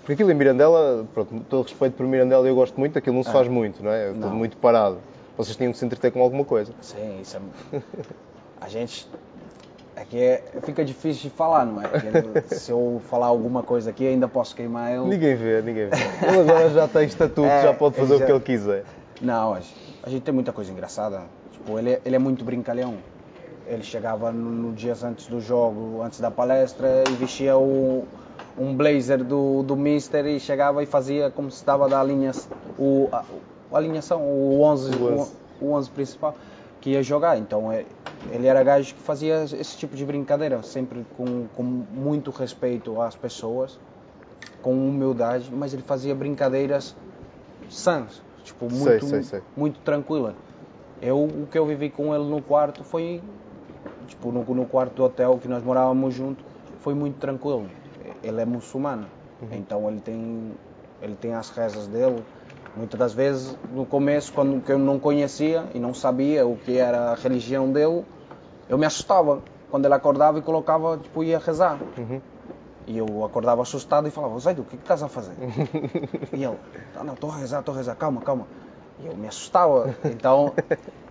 Porque 0.01 0.13
aquilo 0.13 0.29
em 0.31 0.35
Mirandela, 0.35 1.03
pronto, 1.15 1.33
todo 1.49 1.63
respeito 1.63 1.93
por 1.93 2.05
Mirandela, 2.05 2.47
eu 2.47 2.53
gosto 2.53 2.79
muito, 2.79 2.95
aquilo 2.97 3.15
não 3.15 3.23
se 3.23 3.31
faz 3.31 3.47
muito, 3.47 3.83
não 3.83 3.89
é? 3.91 4.09
É 4.09 4.13
tudo 4.13 4.29
muito 4.35 4.55
parado. 4.57 4.97
Vocês 5.35 5.57
tinham 5.57 5.71
que 5.71 5.77
se 5.79 5.85
entreter 5.85 6.11
com 6.11 6.21
alguma 6.21 6.45
coisa. 6.45 6.71
Sim, 6.79 7.19
isso 7.21 7.37
é... 7.73 7.81
A 8.61 8.69
gente... 8.69 9.07
É 9.95 10.03
que 10.03 10.17
é- 10.17 10.43
fica 10.61 10.83
difícil 10.83 11.29
de 11.29 11.35
falar, 11.35 11.65
não 11.65 11.81
é? 11.81 11.87
Porque 11.87 12.07
se 12.55 12.71
eu 12.71 13.01
falar 13.09 13.27
alguma 13.27 13.63
coisa 13.63 13.89
aqui, 13.89 14.05
ainda 14.05 14.27
posso 14.27 14.55
queimar 14.55 14.91
ele. 14.91 15.05
Ninguém 15.05 15.35
vê, 15.35 15.61
ninguém 15.61 15.87
vê. 15.89 16.27
Ele 16.27 16.39
agora 16.39 16.69
já 16.69 16.87
tem 16.87 17.05
estatuto, 17.05 17.47
É, 17.47 17.63
já 17.63 17.73
pode 17.73 17.95
fazer 17.95 18.15
o 18.15 18.19
já- 18.19 18.25
que 18.25 18.31
ele 18.31 18.39
quiser. 18.41 18.83
Não, 19.21 19.53
a 19.53 19.59
gente, 19.61 19.75
a 20.03 20.09
gente 20.09 20.23
tem 20.23 20.33
muita 20.33 20.51
coisa 20.51 20.71
engraçada. 20.71 21.21
Tipo, 21.51 21.79
ele, 21.79 21.91
é- 21.93 22.01
ele 22.03 22.15
é 22.15 22.19
muito 22.19 22.43
brincalhão. 22.43 22.95
Ele 23.65 23.83
chegava 23.83 24.31
no, 24.31 24.51
no 24.51 24.73
dias 24.73 25.03
antes 25.03 25.27
do 25.27 25.39
jogo, 25.39 26.01
antes 26.03 26.19
da 26.19 26.29
palestra, 26.29 26.87
e 27.09 27.15
vestia 27.15 27.57
o, 27.57 28.03
um 28.57 28.75
blazer 28.75 29.23
do, 29.23 29.63
do 29.63 29.75
Mister 29.77 30.25
e 30.27 30.39
chegava 30.39 30.83
e 30.83 30.85
fazia 30.85 31.31
como 31.31 31.49
se 31.49 31.57
estava 31.57 31.87
da 31.89 32.03
linha, 32.03 32.31
o, 32.77 33.07
a, 33.11 33.23
a 33.71 33.77
alinhação, 33.77 34.21
o 34.21 34.61
11, 34.61 34.93
O 34.93 34.99
o 34.99 35.13
11. 35.13 35.31
o 35.61 35.71
11 35.73 35.89
principal, 35.89 36.35
que 36.85 36.91
ia 36.91 37.01
jogar. 37.01 37.35
Então 37.39 37.71
é, 37.71 37.83
ele 38.31 38.45
era 38.45 38.63
gajo 38.63 38.93
que 38.93 39.01
fazia 39.01 39.43
esse 39.43 39.75
tipo 39.75 39.95
de 39.95 40.05
brincadeira, 40.05 40.61
sempre 40.61 41.03
com, 41.17 41.47
com 41.55 41.63
muito 41.63 42.29
respeito 42.29 43.01
às 43.01 43.15
pessoas, 43.15 43.75
com 44.61 44.71
humildade, 44.75 45.49
mas 45.51 45.73
ele 45.73 45.81
fazia 45.81 46.13
brincadeiras 46.13 46.95
sãs, 47.71 48.21
tipo, 48.43 48.69
Sei, 48.69 48.77
muito, 48.79 49.07
sei, 49.07 49.23
sei. 49.23 49.41
muito 49.57 49.79
tranquila. 49.79 50.35
Eu, 51.01 51.23
o 51.23 51.47
que 51.51 51.57
eu 51.57 51.65
vivi 51.65 51.89
com 51.89 52.13
ele 52.13 52.25
no 52.25 52.39
quarto 52.39 52.83
foi, 52.83 53.19
tipo, 54.07 54.31
no, 54.31 54.43
no 54.43 54.65
quarto 54.67 54.93
do 54.93 55.03
hotel 55.05 55.39
que 55.39 55.47
nós 55.47 55.63
morávamos 55.63 56.13
junto, 56.13 56.43
foi 56.81 56.93
muito 56.93 57.17
tranquilo. 57.17 57.65
Ele 58.23 58.41
é 58.41 58.45
muçulmano, 58.45 59.07
Uhum. 59.41 59.49
então 59.59 59.89
ele 59.89 59.99
tem, 60.01 60.51
ele 61.01 61.15
tem 61.15 61.33
as 61.33 61.49
rezas 61.49 61.87
dele. 61.87 62.23
Muitas 62.75 62.99
das 62.99 63.13
vezes, 63.13 63.55
no 63.73 63.85
começo, 63.85 64.33
quando 64.33 64.61
que 64.61 64.71
eu 64.71 64.77
não 64.77 64.99
conhecia 64.99 65.63
e 65.73 65.79
não 65.79 65.93
sabia 65.93 66.45
o 66.45 66.57
que 66.57 66.77
era 66.77 67.11
a 67.11 67.15
religião 67.15 67.71
dele, 67.71 68.03
eu 68.67 68.77
me 68.77 68.85
assustava 68.85 69.41
quando 69.71 69.85
ele 69.85 69.93
acordava 69.93 70.39
e 70.39 70.41
colocava, 70.41 70.97
tipo, 70.97 71.23
ia 71.23 71.39
rezar. 71.39 71.79
Uhum. 71.97 72.21
E 72.87 72.97
eu 72.97 73.25
acordava 73.25 73.61
assustado 73.61 74.07
e 74.07 74.11
falava, 74.11 74.37
Zaido, 74.39 74.61
o 74.61 74.65
que 74.65 74.77
que 74.77 74.83
estás 74.83 75.01
a 75.01 75.07
fazer? 75.07 75.33
e 76.33 76.43
ele, 76.43 76.57
ah, 76.95 77.03
não, 77.03 77.13
estou 77.13 77.31
a 77.31 77.37
rezar, 77.37 77.59
estou 77.59 77.73
a 77.73 77.77
rezar, 77.77 77.95
calma, 77.95 78.21
calma. 78.21 78.45
E 79.01 79.07
eu 79.07 79.15
me 79.15 79.27
assustava. 79.27 79.95
Então, 80.05 80.53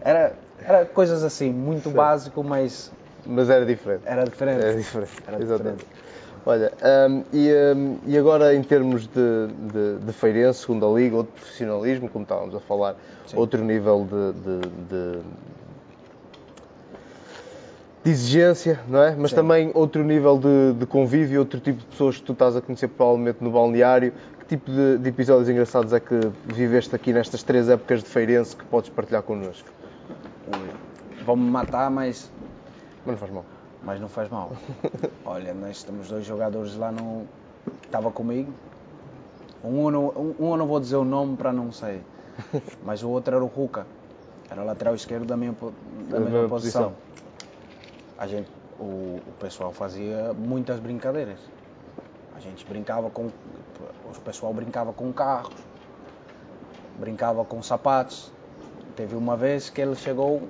era, 0.01 0.35
era 0.59 0.85
coisas 0.87 1.25
assim, 1.25 1.51
muito 1.51 1.91
básico, 1.91 2.45
mas 2.45 2.93
Mas 3.27 3.51
era 3.51 3.67
diferente. 3.67 4.03
era 4.05 4.25
diferente. 4.25 4.63
Era 4.63 4.75
diferente. 4.75 5.13
Era 5.27 5.43
Exatamente. 5.43 5.77
diferente. 5.79 6.05
Olha, 6.47 6.73
hum, 7.09 7.25
e, 7.33 7.51
hum, 7.75 7.99
e 8.07 8.19
agora 8.19 8.55
em 8.55 8.63
termos 8.63 9.07
de, 9.07 9.47
de, 9.73 10.05
de 10.05 10.13
feirense, 10.13 10.61
segunda 10.61 10.87
liga, 10.87 11.17
outro 11.17 11.33
profissionalismo, 11.33 12.09
como 12.09 12.25
estávamos 12.25 12.55
a 12.55 12.61
falar, 12.61 12.97
Sim. 13.27 13.39
outro 13.39 13.65
nível 13.65 14.05
de, 14.05 14.33
de, 14.41 14.69
de- 18.05 18.11
exigência, 18.11 18.79
não 18.87 19.03
é? 19.03 19.17
Mas 19.17 19.31
Sim. 19.31 19.37
também 19.37 19.71
outro 19.75 20.05
nível 20.05 20.39
de, 20.39 20.87
convívio, 20.87 21.41
outro 21.41 21.59
tipo 21.61 21.79
de 21.79 21.87
pessoas 21.87 22.19
que 22.19 22.23
tu 22.23 22.33
estás 22.35 22.55
a 22.55 22.61
conhecer 22.61 22.89
provavelmente 22.89 23.43
no 23.43 23.51
balneário. 23.51 24.13
Que 24.41 24.57
tipo 24.57 24.71
de, 24.71 24.99
de 24.99 25.09
episódios 25.09 25.49
engraçados 25.49 25.95
é 25.95 26.01
que 26.01 26.31
viveste 26.45 26.95
aqui 26.95 27.15
nestas 27.15 27.43
três 27.43 27.71
épocas 27.71 28.03
de 28.03 28.09
feirense 28.11 28.55
que 28.55 28.65
podes 28.67 28.91
partilhar 28.91 29.23
connosco? 29.23 29.67
Vão-me 31.25 31.51
matar, 31.51 31.91
mas, 31.91 32.31
Mas 33.07 33.13
não 33.13 33.17
faz 33.17 33.33
mal. 33.33 33.47
Mas 33.85 34.01
não 34.01 34.09
faz 34.09 34.29
mal. 34.29 34.53
Olha, 35.25 35.53
nós 35.55 35.83
temos 35.83 36.09
dois 36.09 36.25
jogadores 36.25 36.77
lá 36.77 36.91
no. 36.91 37.27
Estava 37.85 38.11
comigo. 38.11 38.53
Um 39.63 39.85
eu, 39.85 39.91
não, 39.91 40.07
um, 40.09 40.35
um 40.41 40.51
eu 40.51 40.57
não 40.57 40.67
vou 40.67 40.81
dizer 40.81 40.97
o 40.97 41.05
nome 41.05 41.37
para 41.37 41.53
não 41.53 41.73
sei. 41.73 42.03
Mas 42.85 43.03
o 43.03 43.09
outro 43.09 43.35
era 43.35 43.45
o 43.45 43.47
Ruka. 43.47 43.87
Era 44.51 44.61
o 44.61 44.65
lateral 44.65 44.95
esquerdo 44.95 45.25
da 45.25 45.37
minha, 45.37 45.55
da 46.09 46.21
mesma 46.21 46.49
posição. 46.49 46.93
posição. 46.93 46.93
A 48.19 48.27
gente, 48.27 48.51
o, 48.79 49.21
o 49.27 49.33
pessoal 49.41 49.73
fazia 49.73 50.35
muitas 50.35 50.79
brincadeiras. 50.81 51.39
A 52.37 52.41
gente 52.41 52.65
brincava 52.67 53.09
com. 53.11 53.27
O 53.27 54.21
pessoal 54.25 54.53
brincava 54.53 54.93
com 54.93 55.13
carros, 55.13 55.55
brincava 56.99 57.45
com 57.45 57.63
sapatos. 57.63 58.33
Teve 58.97 59.17
uma 59.17 59.37
vez 59.37 59.71
que 59.71 59.81
ele 59.81 59.97
chegou, 59.97 60.43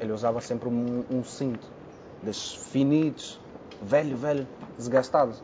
ele 0.00 0.12
usava 0.12 0.40
sempre 0.40 0.68
um, 0.68 1.04
um 1.10 1.22
cinto, 1.22 1.66
desses 2.24 2.54
finitos, 2.54 3.38
velho, 3.82 4.16
velho, 4.16 4.46
desgastados. 4.76 5.42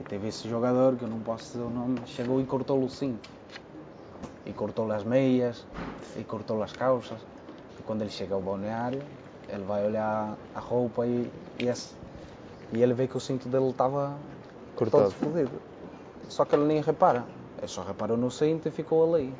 E 0.00 0.04
teve 0.04 0.28
esse 0.28 0.48
jogador, 0.48 0.96
que 0.96 1.04
eu 1.04 1.08
não 1.08 1.20
posso 1.20 1.52
dizer 1.52 1.64
o 1.64 1.70
nome, 1.70 2.00
chegou 2.06 2.40
e 2.40 2.44
cortou-lhe 2.44 2.84
o 2.84 2.88
cinto. 2.88 3.28
E 4.44 4.52
cortou-lhe 4.52 4.92
as 4.92 5.04
meias, 5.04 5.64
e 6.16 6.24
cortou-lhe 6.24 6.62
as 6.62 6.72
calças. 6.72 7.20
E 7.78 7.82
quando 7.82 8.02
ele 8.02 8.10
chega 8.10 8.34
ao 8.34 8.40
balneário, 8.40 9.02
ele 9.48 9.64
vai 9.64 9.84
olhar 9.86 10.36
a 10.54 10.60
roupa 10.60 11.06
e, 11.06 11.30
e, 11.58 11.66
esse- 11.68 11.94
e 12.72 12.82
ele 12.82 12.94
vê 12.94 13.06
que 13.06 13.16
o 13.16 13.20
cinto 13.20 13.48
dele 13.48 13.70
estava 13.70 14.18
todo 14.90 15.10
fodido. 15.12 15.60
Só 16.28 16.44
que 16.44 16.54
ele 16.54 16.64
nem 16.64 16.80
repara. 16.80 17.24
Ele 17.58 17.68
só 17.68 17.82
reparou 17.82 18.16
no 18.16 18.30
cinto 18.30 18.68
e 18.68 18.70
ficou 18.70 19.14
ali. 19.14 19.32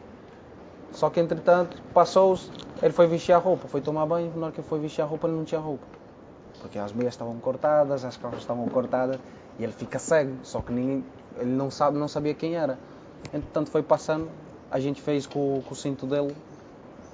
Só 0.93 1.09
que 1.09 1.21
entretanto, 1.21 1.81
passou-se, 1.95 2.50
ele 2.83 2.93
foi 2.93 3.07
vestir 3.07 3.33
a 3.33 3.39
roupa, 3.39 3.69
foi 3.69 3.81
tomar 3.81 4.07
banho, 4.07 4.33
na 4.37 4.47
hora 4.47 4.53
que 4.53 4.61
ele 4.61 4.69
foi 4.69 4.81
vestir 4.81 5.03
a 5.03 5.05
roupa 5.05 5.27
ele 5.29 5.37
não 5.37 5.45
tinha 5.45 5.61
roupa. 5.61 6.00
Porque 6.61 6.79
as 6.79 6.93
meias 6.93 7.14
estavam 7.14 7.38
cortadas, 7.40 8.05
as 8.05 8.17
calças 8.17 8.40
estavam 8.40 8.69
cortadas 8.69 9.19
e 9.59 9.64
ele 9.64 9.73
fica 9.73 9.99
cego, 9.99 10.37
só 10.43 10.61
que 10.61 10.73
ninguém, 10.73 11.05
ele 11.37 11.50
não, 11.50 11.71
sabe, 11.71 11.99
não 11.99 12.09
sabia 12.09 12.35
quem 12.35 12.55
era. 12.57 12.79
Entretanto 13.33 13.71
foi 13.71 13.83
passando, 13.83 14.29
a 14.71 14.79
gente 14.79 15.00
fez 15.00 15.26
com, 15.26 15.62
com 15.67 15.73
o 15.73 15.76
cinto 15.76 16.07
dele 16.07 16.35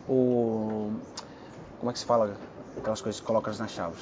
o. 0.08 0.90
Como 1.78 1.90
é 1.90 1.92
que 1.92 1.98
se 1.98 2.04
fala? 2.04 2.36
Aquelas 2.80 3.00
coisas 3.00 3.20
que 3.20 3.26
colocas 3.26 3.58
nas 3.58 3.70
chaves. 3.70 4.00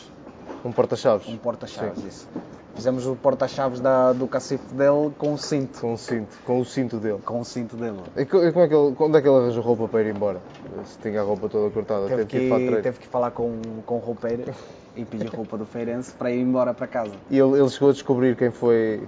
Um 0.64 0.72
porta-chaves. 0.72 1.28
Um 1.28 1.36
porta-chaves, 1.38 2.02
isso. 2.02 2.28
Fizemos 2.74 3.06
o 3.06 3.14
porta-chaves 3.14 3.80
do 4.16 4.26
cacife 4.26 4.74
dele 4.74 5.12
com 5.18 5.32
o 5.32 5.38
cinto. 5.38 5.80
Com 5.80 5.92
o 5.94 5.98
cinto, 5.98 6.36
com 6.44 6.60
o 6.60 6.64
cinto 6.64 6.96
dele. 6.98 7.20
Com 7.24 7.40
o 7.40 7.44
cinto 7.44 7.76
dele. 7.76 7.98
E 8.16 8.24
co- 8.24 8.38
como 8.52 8.64
é 8.64 8.68
que 8.68 8.74
ele, 8.74 8.94
quando 8.96 9.16
é 9.18 9.22
que 9.22 9.28
ele 9.28 9.36
arranjou 9.36 9.62
roupa 9.62 9.88
para 9.88 10.02
ir 10.02 10.14
embora? 10.14 10.40
Se 10.84 10.98
tinha 10.98 11.20
a 11.20 11.24
roupa 11.24 11.48
toda 11.48 11.70
cortada, 11.72 12.08
Teve 12.08 12.24
teve 12.24 12.28
que 12.30 12.36
ir 12.38 12.48
para 12.48 12.56
a 12.56 12.60
que, 12.60 12.66
treino. 12.66 12.82
teve 12.82 12.98
que 12.98 13.06
falar 13.06 13.30
com, 13.30 13.60
com 13.86 13.94
o 13.96 13.98
roupeiro 13.98 14.52
e 14.96 15.04
pedir 15.04 15.28
roupa 15.28 15.56
do 15.56 15.66
feirense 15.66 16.12
para 16.12 16.30
ir 16.30 16.40
embora 16.40 16.72
para 16.72 16.86
casa. 16.86 17.12
E 17.30 17.38
ele, 17.38 17.58
ele 17.58 17.68
chegou 17.68 17.90
a 17.90 17.92
descobrir 17.92 18.36
quem 18.36 18.50
foi 18.50 19.06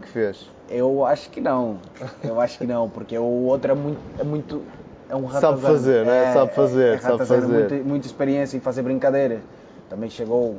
que 0.00 0.08
fez. 0.08 0.50
Eu 0.68 1.04
acho 1.04 1.30
que 1.30 1.40
não. 1.40 1.78
Eu 2.24 2.40
acho 2.40 2.58
que 2.58 2.66
não, 2.66 2.88
porque 2.88 3.16
o 3.16 3.22
outro 3.22 3.72
é 3.72 3.74
muito. 3.74 4.00
É 4.18 4.24
muito 4.24 4.62
é 5.08 5.14
um 5.14 5.30
Sabe 5.30 5.60
fazer, 5.60 6.04
né? 6.04 6.32
Sabe 6.32 6.52
fazer, 6.52 6.94
é 6.96 6.98
sabe 6.98 7.24
fazer. 7.24 7.46
Muita, 7.46 7.74
muita 7.76 8.06
experiência 8.06 8.56
em 8.56 8.60
fazer 8.60 8.82
brincadeiras. 8.82 9.40
Também 9.88 10.10
chegou. 10.10 10.58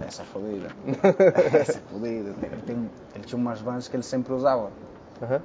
Essa 0.00 0.22
fodida. 0.24 0.68
Essa 1.58 1.80
fodida. 1.90 2.32
Ele, 2.42 2.62
tem, 2.64 2.90
ele 3.14 3.24
tinha 3.24 3.38
umas 3.38 3.60
vans 3.60 3.88
que 3.88 3.96
ele 3.96 4.02
sempre 4.02 4.32
usava. 4.32 4.70
Aham. 5.20 5.40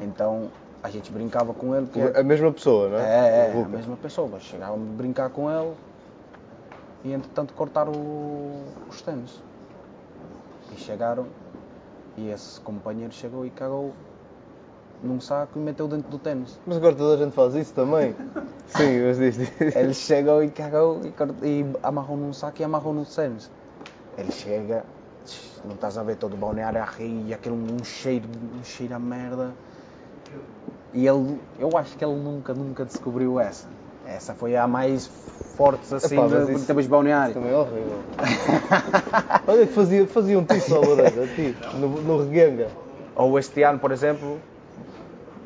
Então 0.00 0.48
a 0.82 0.90
gente 0.90 1.10
brincava 1.10 1.54
com 1.54 1.74
ele. 1.74 1.86
Que 1.86 2.00
A 2.00 2.22
mesma 2.22 2.52
pessoa, 2.52 2.88
não 2.90 2.98
é? 2.98 3.02
é, 3.02 3.52
é, 3.52 3.56
O 3.56 3.64
a 3.64 3.68
mesma 3.68 3.96
pessoa. 3.96 4.28
Chegávamos 4.40 4.88
a 4.90 4.96
brincar 4.96 5.30
com 5.30 5.50
ele 5.50 5.72
e 7.04 7.12
entretanto 7.12 7.54
cortaram 7.54 7.92
os 8.88 9.02
tênis. 9.02 9.40
E 10.72 10.76
chegaram 10.76 11.26
e 12.16 12.28
esse 12.30 12.60
companheiro 12.60 13.12
chegou 13.12 13.44
e 13.46 13.50
cagou 13.50 13.92
num 15.02 15.20
saco 15.20 15.58
e 15.58 15.62
meteu 15.62 15.88
dentro 15.88 16.10
do 16.10 16.18
tênis. 16.18 16.58
Mas 16.66 16.76
agora 16.76 16.94
toda 16.94 17.14
a 17.14 17.24
gente 17.24 17.34
faz 17.34 17.54
isso 17.54 17.72
também. 17.72 18.14
Sim, 18.68 19.00
mas 19.02 19.18
diz, 19.18 19.36
diz. 19.36 19.74
Ele 19.74 19.94
chegou 19.94 20.42
e 20.44 20.50
cagou 20.50 21.00
e, 21.04 21.10
cort- 21.12 21.42
e 21.42 21.64
amarrou 21.82 22.16
num 22.16 22.32
saco 22.32 22.60
e 22.60 22.64
amarrou 22.64 22.92
nos 22.92 23.14
tênis. 23.14 23.50
Ele 24.16 24.30
chega, 24.30 24.84
não 25.64 25.74
estás 25.74 25.96
a 25.96 26.02
ver 26.02 26.16
todo 26.16 26.34
o 26.34 26.36
balneário 26.36 26.80
a 26.80 26.84
rir, 26.84 27.26
e 27.28 27.34
aquele 27.34 27.54
um 27.54 27.82
cheiro, 27.82 28.28
um 28.60 28.62
cheiro 28.62 28.94
a 28.94 28.98
merda. 28.98 29.52
E 30.92 31.06
ele, 31.06 31.40
eu 31.58 31.76
acho 31.76 31.96
que 31.96 32.04
ele 32.04 32.14
nunca, 32.14 32.52
nunca 32.52 32.84
descobriu 32.84 33.40
essa. 33.40 33.68
Essa 34.06 34.34
foi 34.34 34.56
a 34.56 34.66
mais 34.68 35.10
forte 35.60 35.94
assim 35.94 36.14
Epá, 36.14 36.22
mas 36.26 36.46
de, 36.46 36.52
isso- 36.54 36.74
de 36.74 36.88
balneário. 36.88 37.34
Também 37.34 37.52
é 37.52 37.54
horrível. 37.56 37.98
Olha 39.46 39.66
que 39.66 39.72
fazia, 39.74 40.06
fazia 40.06 40.38
um 40.38 40.44
tiço 40.44 40.74
ao 40.74 40.82
ti, 41.34 41.54
no, 41.74 41.88
no 42.00 42.18
reguenga. 42.18 42.68
Ou 43.14 43.38
este 43.38 43.62
ano, 43.62 43.78
por 43.78 43.92
exemplo, 43.92 44.38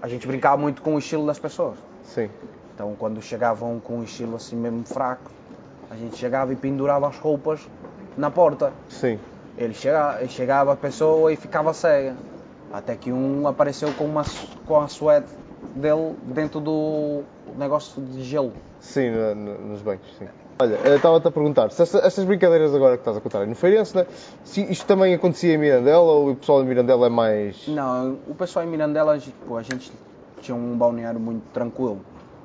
a 0.01 0.07
gente 0.07 0.25
brincava 0.25 0.57
muito 0.57 0.83
com 0.83 0.95
o 0.95 0.99
estilo 1.01 1.27
das 1.27 1.41
pessoas. 1.41 1.77
Sim. 2.05 2.31
Então 2.73 2.95
quando 2.97 3.21
chegavam 3.21 3.81
com 3.81 3.95
um 3.99 4.05
estilo 4.05 4.37
assim 4.37 4.55
mesmo 4.55 4.85
fraco, 4.85 5.33
a 5.91 5.97
gente 5.97 6.17
chegava 6.17 6.53
e 6.53 6.57
pendurava 6.57 7.09
as 7.09 7.19
roupas 7.19 7.61
na 8.17 8.31
porta. 8.31 8.73
Sim. 8.89 9.19
Ele 9.59 9.75
chegava, 9.75 10.25
chegava 10.29 10.73
a 10.75 10.77
pessoa 10.77 11.33
e 11.33 11.37
ficava 11.37 11.75
cega. 11.75 12.15
Até 12.73 12.95
que 12.95 13.11
um 13.13 13.49
apareceu 13.49 13.93
com, 13.95 14.05
uma, 14.05 14.25
com 14.65 14.81
a 14.81 14.87
suéte 14.87 15.29
dele 15.75 16.15
dentro 16.23 16.61
do 16.61 17.23
negócio 17.57 18.03
de 18.03 18.23
gelo. 18.23 18.53
Sim, 18.81 19.11
no- 19.11 19.35
no- 19.35 19.59
nos 19.69 19.83
banhos, 19.83 20.03
sim. 20.19 20.27
Olha, 20.59 20.75
eu 20.85 20.97
estava-te 20.97 21.27
a 21.27 21.31
perguntar, 21.31 21.71
se 21.73 21.83
esta- 21.83 21.99
estas 21.99 22.25
brincadeiras 22.25 22.73
agora 22.75 22.97
que 22.97 23.01
estás 23.01 23.17
a 23.17 23.21
contar 23.21 23.41
aí 23.41 23.47
no 23.49 23.57
Feirense, 23.57 23.97
né, 23.97 24.07
se 24.45 24.63
isto 24.71 24.87
também 24.87 25.13
acontecia 25.15 25.53
em 25.55 25.59
Mirandela 25.59 26.01
ou 26.01 26.31
o 26.31 26.37
pessoal 26.37 26.63
de 26.63 26.69
Mirandela 26.69 27.07
é 27.07 27.11
mais... 27.11 27.67
Não, 27.67 28.19
o 28.29 28.35
pessoal 28.35 28.65
em 28.65 28.69
Mirandela, 28.69 29.19
tipo, 29.19 29.57
a 29.57 29.63
gente 29.63 29.91
tinha 30.41 30.55
um 30.55 30.77
balneário 30.77 31.19
muito 31.19 31.43
tranquilo 31.53 31.99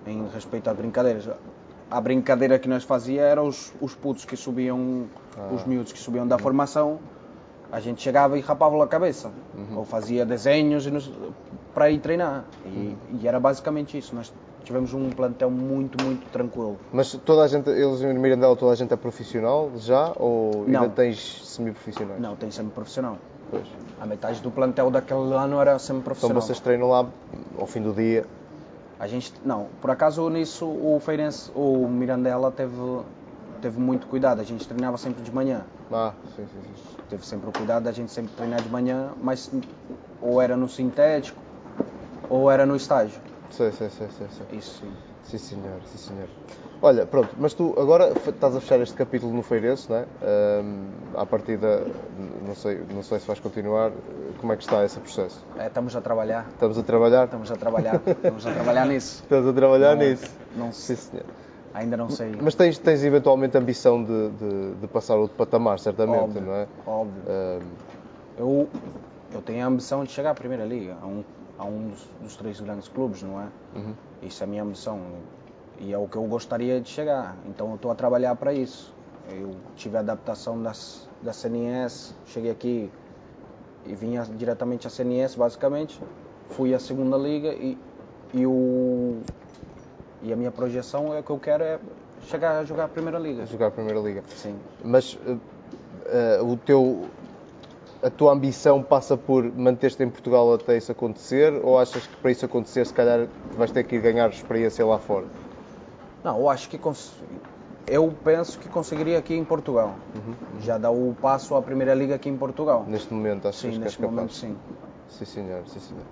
em 0.07 0.25
respeito 0.33 0.69
às 0.69 0.75
brincadeiras. 0.75 1.29
A 1.91 2.01
brincadeira 2.01 2.57
que 2.57 2.67
nós 2.67 2.83
fazia 2.83 3.21
era 3.21 3.43
os, 3.43 3.71
os 3.81 3.93
putos 3.93 4.25
que 4.25 4.35
subiam, 4.37 5.05
os 5.53 5.63
miúdos 5.65 5.91
que 5.91 5.99
subiam 5.99 6.25
da 6.25 6.37
formação, 6.37 6.99
a 7.71 7.79
gente 7.79 8.01
chegava 8.01 8.37
e 8.37 8.41
rapava 8.41 8.83
a 8.83 8.87
cabeça. 8.87 9.29
Ou 9.75 9.85
fazia 9.85 10.25
desenhos 10.25 10.85
nos- 10.87 11.11
para 11.73 11.89
ir 11.89 11.99
treinar. 11.99 12.45
E, 12.65 12.95
e 13.21 13.27
era 13.27 13.39
basicamente 13.39 13.97
isso. 13.97 14.15
Nós 14.15 14.31
tivemos 14.63 14.93
um 14.93 15.09
plantel 15.09 15.49
muito, 15.49 15.97
muito 15.99 16.27
tranquilo. 16.27 16.77
Mas 16.91 17.11
toda 17.25 17.43
a 17.43 17.47
gente, 17.47 17.69
eles 17.69 18.01
em 18.01 18.13
Mirandela 18.13 18.55
toda 18.55 18.71
a 18.71 18.75
gente 18.75 18.93
é 18.93 18.97
profissional 18.97 19.71
já 19.77 20.13
ou 20.17 20.65
ainda 20.65 20.81
Não. 20.81 20.89
tens 20.89 21.41
semi-profissionais? 21.45 22.21
Não, 22.21 22.35
tem 22.35 22.51
sempre 22.51 22.71
profissional. 22.73 23.17
Pois. 23.49 23.63
A 23.99 24.05
metade 24.05 24.41
do 24.41 24.51
plantel 24.51 24.89
daquele 24.91 25.33
ano 25.33 25.59
era 25.59 25.75
Então 25.75 26.01
profissional. 26.01 26.41
vocês 26.41 26.59
treinam 26.59 26.89
lá 26.89 27.05
ao 27.57 27.65
fim 27.67 27.81
do 27.81 27.93
dia. 27.93 28.25
A 28.99 29.07
gente, 29.07 29.33
não, 29.45 29.67
por 29.81 29.89
acaso 29.89 30.29
nisso 30.29 30.65
o 30.65 30.99
Feirense, 30.99 31.49
o 31.55 31.87
Mirandela 31.87 32.51
teve, 32.51 32.75
teve 33.61 33.79
muito 33.79 34.07
cuidado. 34.07 34.41
A 34.41 34.43
gente 34.43 34.67
treinava 34.67 34.97
sempre 34.97 35.23
de 35.23 35.31
manhã. 35.31 35.61
Ah, 35.91 36.13
sim, 36.35 36.43
sim, 36.45 36.61
sim. 36.61 36.93
Teve 37.09 37.25
sempre 37.25 37.49
o 37.49 37.53
cuidado 37.53 37.83
da 37.83 37.91
gente 37.91 38.11
sempre 38.11 38.31
treinar 38.35 38.61
de 38.61 38.69
manhã, 38.69 39.09
mas 39.23 39.49
ou 40.21 40.41
era 40.41 40.55
no 40.55 40.67
sintético 40.69 41.41
ou 42.29 42.49
era 42.49 42.65
no 42.65 42.75
estágio. 42.75 43.19
Sei, 43.49 43.71
sei, 43.71 43.89
sei, 43.89 44.07
sei, 44.09 44.27
sei. 44.29 44.57
Isso 44.57 44.79
sim. 44.79 44.93
Sim, 45.23 45.37
senhor, 45.37 45.81
sim, 45.83 45.97
senhor. 45.97 46.29
Olha, 46.81 47.05
pronto, 47.05 47.35
mas 47.37 47.53
tu 47.53 47.75
agora 47.77 48.13
estás 48.25 48.55
a 48.55 48.61
fechar 48.61 48.79
este 48.79 48.95
capítulo 48.95 49.33
no 49.33 49.43
Feirense, 49.43 49.89
não 49.89 49.97
é? 49.97 50.05
Ahm, 50.21 50.93
à 51.17 51.25
partida, 51.25 51.85
não 52.41 52.55
sei, 52.55 52.77
não 52.89 53.03
sei 53.03 53.19
se 53.19 53.27
vais 53.27 53.39
continuar, 53.39 53.91
como 54.37 54.53
é 54.53 54.55
que 54.55 54.63
está 54.63 54.85
esse 54.85 54.97
processo? 54.99 55.43
É, 55.57 55.67
estamos 55.67 55.93
a 55.95 56.01
trabalhar, 56.01 56.47
Estamos 56.53 56.77
a 56.77 56.83
trabalhar? 56.83 57.25
estamos 57.25 57.51
a 57.51 57.57
trabalhar, 57.57 57.95
estamos 58.07 58.45
a 58.47 58.51
trabalhar 58.53 58.85
nisso. 58.85 59.23
Estás 59.23 59.45
a 59.45 59.51
trabalhar 59.53 59.95
Não- 59.95 60.03
nisso? 60.03 60.37
não 60.55 60.71
Sim, 60.71 60.95
senhor. 60.95 61.25
Ainda 61.73 61.97
não 61.97 62.09
sei. 62.09 62.37
Mas 62.41 62.55
tens, 62.55 62.77
tens 62.79 63.03
eventualmente 63.03 63.57
ambição 63.57 64.01
de, 64.03 64.29
de, 64.31 64.75
de 64.75 64.87
passar 64.87 65.17
outro 65.17 65.35
patamar, 65.35 65.79
certamente, 65.79 66.17
óbvio, 66.37 66.41
não 66.41 66.53
é? 66.55 66.67
óbvio. 66.85 67.23
Ahm, 67.27 67.73
Eu, 68.37 68.69
eu 69.33 69.41
tenho 69.41 69.63
a 69.65 69.67
ambição 69.67 70.03
de 70.05 70.11
chegar 70.11 70.31
à 70.31 70.33
Primeira 70.33 70.65
Liga, 70.65 70.97
a 71.01 71.05
um, 71.05 71.23
a 71.59 71.65
um 71.65 71.89
dos, 71.89 72.07
dos 72.21 72.35
três 72.37 72.59
grandes 72.59 72.87
clubes, 72.87 73.21
não 73.21 73.39
é? 73.39 73.47
Uhum. 73.75 73.93
Isso 74.23 74.41
é 74.41 74.45
a 74.45 74.47
minha 74.47 74.63
ambição 74.63 74.99
e 75.77 75.93
é 75.93 75.97
o 75.97 76.07
que 76.07 76.15
eu 76.15 76.23
gostaria 76.23 76.79
de 76.79 76.89
chegar. 76.89 77.35
Então 77.45 77.69
eu 77.69 77.75
estou 77.75 77.91
a 77.91 77.95
trabalhar 77.95 78.35
para 78.35 78.53
isso. 78.53 78.93
Eu 79.29 79.55
tive 79.75 79.97
a 79.97 79.99
adaptação 79.99 80.61
das, 80.61 81.07
da 81.21 81.33
CNS, 81.33 82.15
cheguei 82.25 82.49
aqui 82.49 82.89
e 83.85 83.93
vinha 83.93 84.23
diretamente 84.23 84.87
à 84.87 84.89
CNS, 84.89 85.35
basicamente. 85.35 86.01
Fui 86.49 86.73
à 86.73 86.79
Segunda 86.79 87.17
Liga 87.17 87.49
e, 87.49 87.77
e, 88.33 88.45
o, 88.45 89.19
e 90.23 90.33
a 90.33 90.35
minha 90.35 90.51
projeção 90.51 91.13
é 91.13 91.21
que 91.21 91.29
eu 91.29 91.37
quero 91.37 91.63
é 91.63 91.79
chegar 92.23 92.59
a 92.59 92.63
jogar 92.63 92.85
a 92.85 92.87
Primeira 92.87 93.19
Liga. 93.19 93.45
jogar 93.45 93.67
a 93.67 93.71
Primeira 93.71 93.99
Liga. 93.99 94.23
Sim. 94.29 94.55
Mas 94.83 95.13
uh, 95.13 95.39
uh, 96.41 96.51
o 96.51 96.57
teu, 96.57 97.07
a 98.01 98.09
tua 98.09 98.31
ambição 98.31 98.81
passa 98.81 99.17
por 99.17 99.43
manter-te 99.43 100.01
em 100.03 100.09
Portugal 100.09 100.53
até 100.53 100.77
isso 100.77 100.91
acontecer 100.91 101.53
ou 101.63 101.77
achas 101.77 102.07
que 102.07 102.15
para 102.17 102.31
isso 102.31 102.45
acontecer 102.45 102.85
se 102.85 102.93
calhar 102.93 103.27
vais 103.57 103.71
ter 103.71 103.83
que 103.83 103.95
ir 103.95 104.01
ganhar 104.01 104.29
experiência 104.29 104.85
lá 104.85 104.97
fora? 104.97 105.25
Não, 106.23 106.37
eu 106.39 106.49
acho 106.49 106.69
que 106.69 106.79
eu 107.87 108.13
penso 108.23 108.59
que 108.59 108.69
conseguiria 108.69 109.17
aqui 109.17 109.35
em 109.35 109.43
Portugal. 109.43 109.95
Já 110.61 110.77
dá 110.77 110.89
o 110.89 111.15
passo 111.21 111.55
à 111.55 111.61
Primeira 111.61 111.93
Liga 111.93 112.15
aqui 112.15 112.29
em 112.29 112.37
Portugal. 112.37 112.85
Neste 112.87 113.13
momento 113.13 113.47
achas 113.47 113.61
Sim, 113.61 113.71
que 113.71 113.77
neste 113.79 113.97
capaz? 113.97 114.15
momento 114.15 114.33
sim. 114.33 114.55
Sim 115.09 115.25
senhor, 115.25 115.63
sim 115.67 115.79
senhor. 115.79 116.03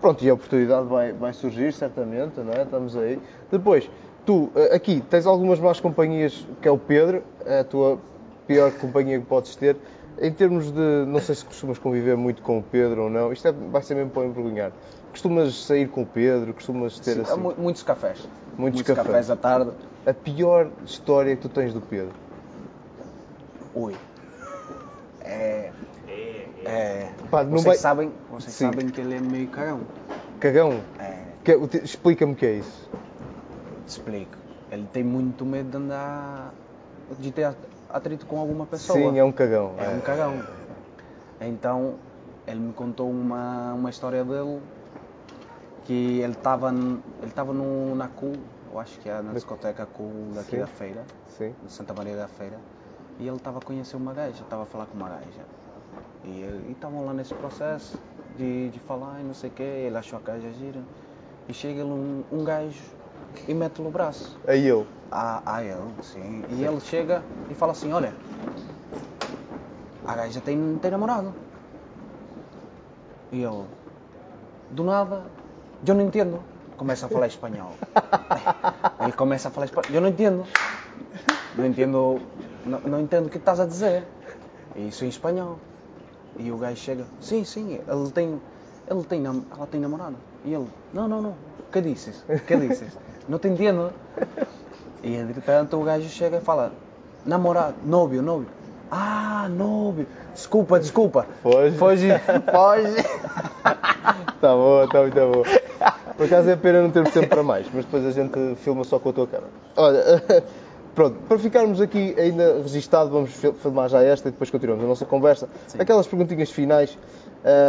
Pronto, 0.00 0.24
e 0.24 0.30
a 0.30 0.34
oportunidade 0.34 0.86
vai, 0.86 1.12
vai 1.12 1.32
surgir 1.32 1.72
certamente, 1.72 2.40
não 2.40 2.52
é? 2.52 2.62
Estamos 2.62 2.96
aí. 2.96 3.20
Depois, 3.50 3.90
tu 4.24 4.44
uh, 4.54 4.74
aqui 4.74 5.02
tens 5.10 5.26
algumas 5.26 5.58
más 5.58 5.80
companhias 5.80 6.46
que 6.62 6.68
é 6.68 6.70
o 6.70 6.78
Pedro, 6.78 7.22
é 7.44 7.60
a 7.60 7.64
tua 7.64 7.98
pior 8.46 8.70
companhia 8.72 9.18
que 9.18 9.26
podes 9.26 9.54
ter. 9.56 9.76
Em 10.18 10.32
termos 10.32 10.70
de, 10.70 11.04
não 11.06 11.20
sei 11.20 11.34
se 11.34 11.44
costumas 11.44 11.78
conviver 11.78 12.16
muito 12.16 12.42
com 12.42 12.58
o 12.58 12.62
Pedro 12.62 13.04
ou 13.04 13.10
não, 13.10 13.32
isto 13.32 13.48
é, 13.48 13.52
vai 13.52 13.82
ser 13.82 13.94
mesmo 13.94 14.10
para 14.10 14.26
envergonhar. 14.26 14.72
Costumas 15.10 15.54
sair 15.64 15.88
com 15.88 16.02
o 16.02 16.06
Pedro, 16.06 16.52
costumas 16.54 16.98
ter 17.00 17.14
Sim, 17.14 17.20
assim, 17.22 17.40
mu- 17.40 17.54
muitos 17.56 17.82
cafés. 17.82 18.28
Muitos 18.56 18.82
cafés. 18.82 19.06
cafés 19.06 19.30
à 19.30 19.36
tarde. 19.36 19.72
a 20.04 20.12
pior 20.12 20.70
história 20.84 21.34
que 21.36 21.42
tu 21.42 21.48
tens 21.48 21.72
do 21.72 21.80
Pedro. 21.80 22.12
Ui. 23.74 23.94
É. 25.20 25.72
É. 26.64 27.08
Pá, 27.30 27.42
vocês 27.44 27.64
vai- 27.64 27.76
sabem, 27.76 28.12
vocês 28.30 28.54
Sim. 28.54 28.66
sabem 28.66 28.90
que 28.90 29.00
ele 29.00 29.14
é 29.14 29.20
meio 29.20 29.48
cagão. 29.48 29.80
Cagão, 30.38 30.82
É. 30.98 31.66
te- 31.68 31.84
explica-me 31.84 32.32
o 32.32 32.36
que 32.36 32.46
é 32.46 32.52
isso. 32.52 32.88
Te 33.86 33.90
explico. 33.90 34.36
Ele 34.70 34.86
tem 34.92 35.02
muito 35.02 35.44
medo 35.46 35.70
de 35.70 35.76
andar. 35.76 36.54
de 37.18 37.32
ter 37.32 37.52
atrito 37.92 38.26
com 38.26 38.38
alguma 38.38 38.66
pessoa. 38.66 38.98
Sim, 38.98 39.18
é 39.18 39.24
um 39.24 39.32
cagão. 39.32 39.74
É 39.78 39.88
um 39.88 40.00
cagão. 40.00 40.42
Então, 41.40 41.94
ele 42.46 42.60
me 42.60 42.72
contou 42.72 43.10
uma, 43.10 43.74
uma 43.74 43.90
história 43.90 44.24
dele 44.24 44.60
que 45.84 46.20
ele 46.20 46.32
estava 46.32 46.70
ele 46.70 47.02
estava 47.26 47.52
no 47.52 47.94
na 47.94 48.08
CU, 48.08 48.32
eu 48.72 48.78
acho 48.78 48.98
que 49.00 49.08
é 49.08 49.20
na 49.20 49.32
discoteca 49.32 49.86
CU 49.86 50.10
daqui 50.34 50.52
Sim. 50.52 50.58
da 50.58 50.66
feira, 50.66 51.04
Sim. 51.28 51.54
de 51.64 51.72
Santa 51.72 51.94
Maria 51.94 52.16
da 52.16 52.28
Feira, 52.28 52.58
e 53.18 53.26
ele 53.26 53.36
estava 53.36 53.58
a 53.58 53.62
conhecer 53.62 53.96
uma 53.96 54.12
gaja, 54.12 54.42
estava 54.42 54.62
a 54.62 54.66
falar 54.66 54.86
com 54.86 54.96
uma 54.96 55.08
gaja. 55.08 55.44
E 56.24 56.70
estavam 56.70 57.06
lá 57.06 57.14
nesse 57.14 57.34
processo 57.34 57.98
de, 58.36 58.68
de 58.68 58.78
falar 58.80 59.20
e 59.20 59.24
não 59.24 59.34
sei 59.34 59.48
o 59.50 59.52
quê, 59.52 59.62
ele 59.62 59.96
achou 59.96 60.18
a 60.18 60.22
gaja 60.22 60.50
gira. 60.52 60.80
E 61.48 61.54
chega 61.54 61.84
um, 61.84 62.22
um 62.30 62.44
gajo 62.44 62.80
e 63.46 63.54
mete-lhe 63.54 63.88
o 63.88 63.90
braço. 63.90 64.38
Aí 64.46 64.66
eu. 64.66 64.86
A, 65.10 65.56
a 65.56 65.64
ele, 65.64 65.92
sim. 66.02 66.44
E 66.50 66.64
ele 66.64 66.80
chega 66.80 67.22
e 67.50 67.54
fala 67.54 67.72
assim, 67.72 67.92
olha, 67.92 68.14
a 70.06 70.14
gaja 70.14 70.40
tem, 70.40 70.78
tem 70.80 70.90
namorado. 70.90 71.34
E 73.32 73.42
ele, 73.42 73.64
do 74.70 74.84
nada, 74.84 75.24
eu 75.86 75.94
não 75.94 76.04
entendo. 76.04 76.40
Começa 76.76 77.06
a 77.06 77.08
falar 77.08 77.26
espanhol. 77.28 77.72
Ele 79.00 79.12
começa 79.12 79.48
a 79.48 79.50
falar 79.50 79.66
espanhol. 79.66 79.90
Eu 79.92 80.00
não 80.00 80.08
entendo. 80.08 80.46
Não 81.56 81.66
entendo, 81.66 82.20
não, 82.64 82.80
não 82.80 83.00
entendo 83.00 83.26
o 83.26 83.30
que 83.30 83.38
estás 83.38 83.58
a 83.58 83.66
dizer. 83.66 84.06
Isso 84.76 85.04
em 85.04 85.08
espanhol. 85.08 85.58
E 86.38 86.50
o 86.50 86.56
gajo 86.56 86.76
chega, 86.76 87.04
sim, 87.20 87.44
sim, 87.44 87.74
ele 87.74 88.10
tem, 88.12 88.40
ele 88.88 89.04
tem, 89.04 89.26
ela 89.26 89.66
tem 89.66 89.80
namorado. 89.80 90.16
E 90.44 90.54
ele, 90.54 90.68
não, 90.94 91.08
não, 91.08 91.20
não, 91.20 91.34
que 91.70 91.80
dizes? 91.80 92.24
Que 92.46 92.56
dizes? 92.56 92.96
Não 93.28 93.38
te 93.38 93.48
entendo. 93.48 93.92
E 95.02 95.14
entretanto 95.14 95.80
o 95.80 95.84
gajo 95.84 96.08
chega 96.08 96.38
e 96.38 96.40
fala, 96.40 96.72
namorado, 97.24 97.76
nóvio, 97.84 98.22
nóvio. 98.22 98.48
Ah, 98.90 99.48
nóvio. 99.48 100.06
Desculpa, 100.34 100.80
desculpa. 100.80 101.26
Foge. 101.42 101.76
Foge. 101.76 102.08
Foge. 102.50 103.04
Tá 104.40 104.54
bom, 104.54 104.86
tá 104.88 105.00
muito 105.02 105.14
bom. 105.14 105.42
Por 106.16 106.26
acaso 106.26 106.50
é 106.50 106.56
pena 106.56 106.82
não 106.82 106.90
termos 106.90 107.12
tempo 107.12 107.28
para 107.28 107.42
mais, 107.42 107.66
mas 107.72 107.84
depois 107.84 108.04
a 108.04 108.10
gente 108.10 108.56
filma 108.56 108.84
só 108.84 108.98
com 108.98 109.10
a 109.10 109.12
tua 109.12 109.26
cara. 109.26 109.44
Olha, 109.76 110.02
pronto, 110.94 111.16
para 111.28 111.38
ficarmos 111.38 111.80
aqui 111.80 112.14
ainda 112.18 112.60
registado, 112.62 113.10
vamos 113.10 113.30
filmar 113.30 113.88
já 113.88 114.02
esta 114.02 114.28
e 114.28 114.32
depois 114.32 114.50
continuamos 114.50 114.84
a 114.84 114.88
nossa 114.88 115.06
conversa. 115.06 115.48
Sim. 115.68 115.78
Aquelas 115.80 116.06
perguntinhas 116.06 116.50
finais, 116.50 116.98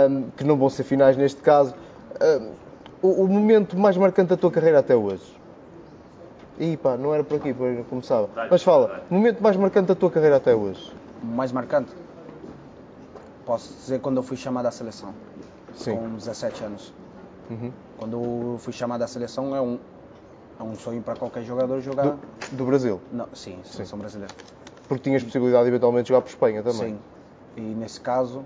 um, 0.09 0.23
que 0.35 0.43
não 0.43 0.57
vão 0.57 0.69
ser 0.69 0.83
finais 0.83 1.15
neste 1.15 1.41
caso. 1.41 1.73
Um, 2.21 2.49
o, 3.01 3.23
o, 3.23 3.27
momento 3.27 3.77
mais 3.77 3.97
marcante 3.97 4.29
da 4.29 4.37
tua 4.37 4.51
carreira 4.51 4.79
até 4.79 4.95
hoje? 4.95 5.23
Ih 6.59 6.77
pá, 6.77 6.97
não 6.97 7.13
era 7.13 7.23
por 7.23 7.37
aqui, 7.37 7.53
por 7.53 7.67
aí 7.67 7.83
começava. 7.89 8.29
Mas 8.49 8.61
fala, 8.61 9.03
o 9.09 9.13
momento 9.13 9.41
mais 9.41 9.55
marcante 9.55 9.87
da 9.87 9.95
tua 9.95 10.11
carreira 10.11 10.37
até 10.37 10.53
hoje? 10.53 10.93
Mais 11.23 11.51
marcante? 11.51 11.91
Posso 13.45 13.73
dizer 13.73 13.99
quando 13.99 14.17
eu 14.17 14.23
fui 14.23 14.37
chamado 14.37 14.67
à 14.67 14.71
seleção. 14.71 15.13
Sim. 15.75 15.95
Com 15.95 16.15
17 16.15 16.63
anos. 16.63 16.93
Uhum. 17.49 17.71
Quando 17.97 18.23
eu 18.23 18.57
fui 18.59 18.73
chamado 18.73 19.01
à 19.01 19.07
seleção, 19.07 19.55
é 19.55 19.61
um, 19.61 19.79
é 20.59 20.63
um 20.63 20.75
sonho 20.75 21.01
para 21.01 21.15
qualquer 21.15 21.43
jogador 21.43 21.81
jogar. 21.81 22.03
Do, 22.05 22.19
do 22.51 22.65
Brasil? 22.65 22.99
Não, 23.11 23.27
sim, 23.33 23.59
seleção 23.63 23.97
sim. 23.97 24.01
brasileira. 24.01 24.33
Porque 24.87 25.03
tinhas 25.03 25.23
possibilidade 25.23 25.63
de 25.63 25.69
eventualmente 25.69 26.09
jogar 26.09 26.21
por 26.21 26.29
Espanha 26.29 26.61
também? 26.61 26.93
Sim. 26.93 26.99
E 27.57 27.61
nesse 27.61 27.99
caso, 27.99 28.45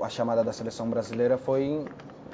a 0.00 0.08
chamada 0.08 0.44
da 0.44 0.52
seleção 0.52 0.88
brasileira 0.88 1.36
foi 1.38 1.84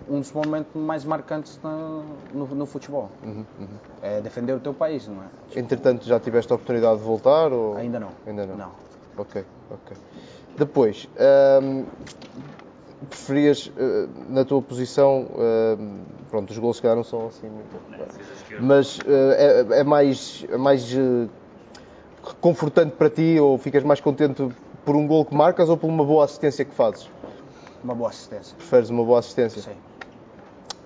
um 0.08 0.20
dos 0.20 0.32
momentos 0.32 0.72
mais 0.74 1.04
marcantes 1.04 1.58
na, 1.62 2.02
no, 2.32 2.46
no, 2.46 2.66
futebol. 2.66 3.10
Uhum, 3.22 3.44
uhum. 3.58 3.68
É 4.00 4.20
defender 4.20 4.52
o 4.54 4.60
teu 4.60 4.74
país, 4.74 5.06
não 5.08 5.22
é? 5.22 5.58
Entretanto, 5.58 6.04
já 6.06 6.18
tiveste 6.18 6.52
a 6.52 6.56
oportunidade 6.56 6.98
de 6.98 7.04
voltar? 7.04 7.52
Ou... 7.52 7.76
Ainda 7.76 8.00
não. 8.00 8.10
Ainda 8.26 8.46
não? 8.46 8.56
Não. 8.56 8.72
Ok, 9.16 9.44
ok. 9.70 9.96
Depois, 10.56 11.08
hum, 11.62 11.84
preferias, 13.08 13.66
uh, 13.66 14.08
na 14.28 14.44
tua 14.44 14.60
posição, 14.62 15.26
uh, 15.30 15.98
pronto, 16.30 16.50
os 16.50 16.58
gols 16.58 16.76
se 16.76 16.82
calhar 16.82 16.96
não 16.96 17.04
são 17.04 17.26
assim 17.26 17.48
muito. 17.48 17.80
Mas 18.60 18.98
uh, 18.98 19.02
é, 19.36 19.80
é, 19.80 19.84
mais, 19.84 20.44
é 20.50 20.56
mais 20.56 20.94
confortante 22.40 22.96
para 22.96 23.10
ti 23.10 23.38
ou 23.40 23.58
ficas 23.58 23.82
mais 23.82 24.00
contente 24.00 24.48
por 24.84 24.96
um 24.96 25.06
gol 25.06 25.24
que 25.24 25.34
marcas 25.34 25.68
ou 25.68 25.76
por 25.76 25.88
uma 25.88 26.04
boa 26.04 26.24
assistência 26.24 26.64
que 26.64 26.74
fazes? 26.74 27.08
Uma 27.82 27.94
boa 27.94 28.10
assistência. 28.10 28.56
Preferes 28.56 28.90
uma 28.90 29.04
boa 29.04 29.18
assistência? 29.18 29.62
Sim. 29.62 29.76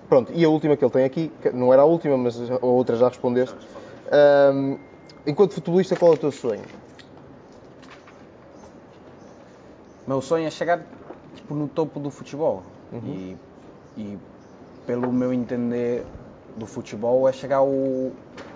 Pronto, 0.07 0.31
e 0.33 0.43
a 0.45 0.49
última 0.49 0.77
que 0.77 0.85
ele 0.85 0.91
tem 0.91 1.03
aqui, 1.03 1.31
não 1.53 1.73
era 1.73 1.81
a 1.81 1.85
última, 1.85 2.17
mas 2.17 2.39
a 2.49 2.65
outra 2.65 2.95
já 2.95 3.09
respondeste. 3.09 3.55
Um, 4.53 4.77
enquanto 5.25 5.53
futebolista, 5.53 5.95
qual 5.97 6.11
é 6.11 6.15
o 6.15 6.17
teu 6.17 6.31
sonho? 6.31 6.61
Meu 10.07 10.21
sonho 10.21 10.47
é 10.47 10.49
chegar 10.49 10.81
tipo, 11.35 11.53
no 11.53 11.67
topo 11.67 11.99
do 11.99 12.09
futebol. 12.09 12.63
Uhum. 12.93 13.01
E, 13.05 13.37
e, 13.97 14.17
pelo 14.85 15.11
meu 15.11 15.33
entender 15.33 16.05
do 16.55 16.65
futebol, 16.65 17.27
é 17.27 17.33
chegar 17.33 17.57
ao, 17.57 17.69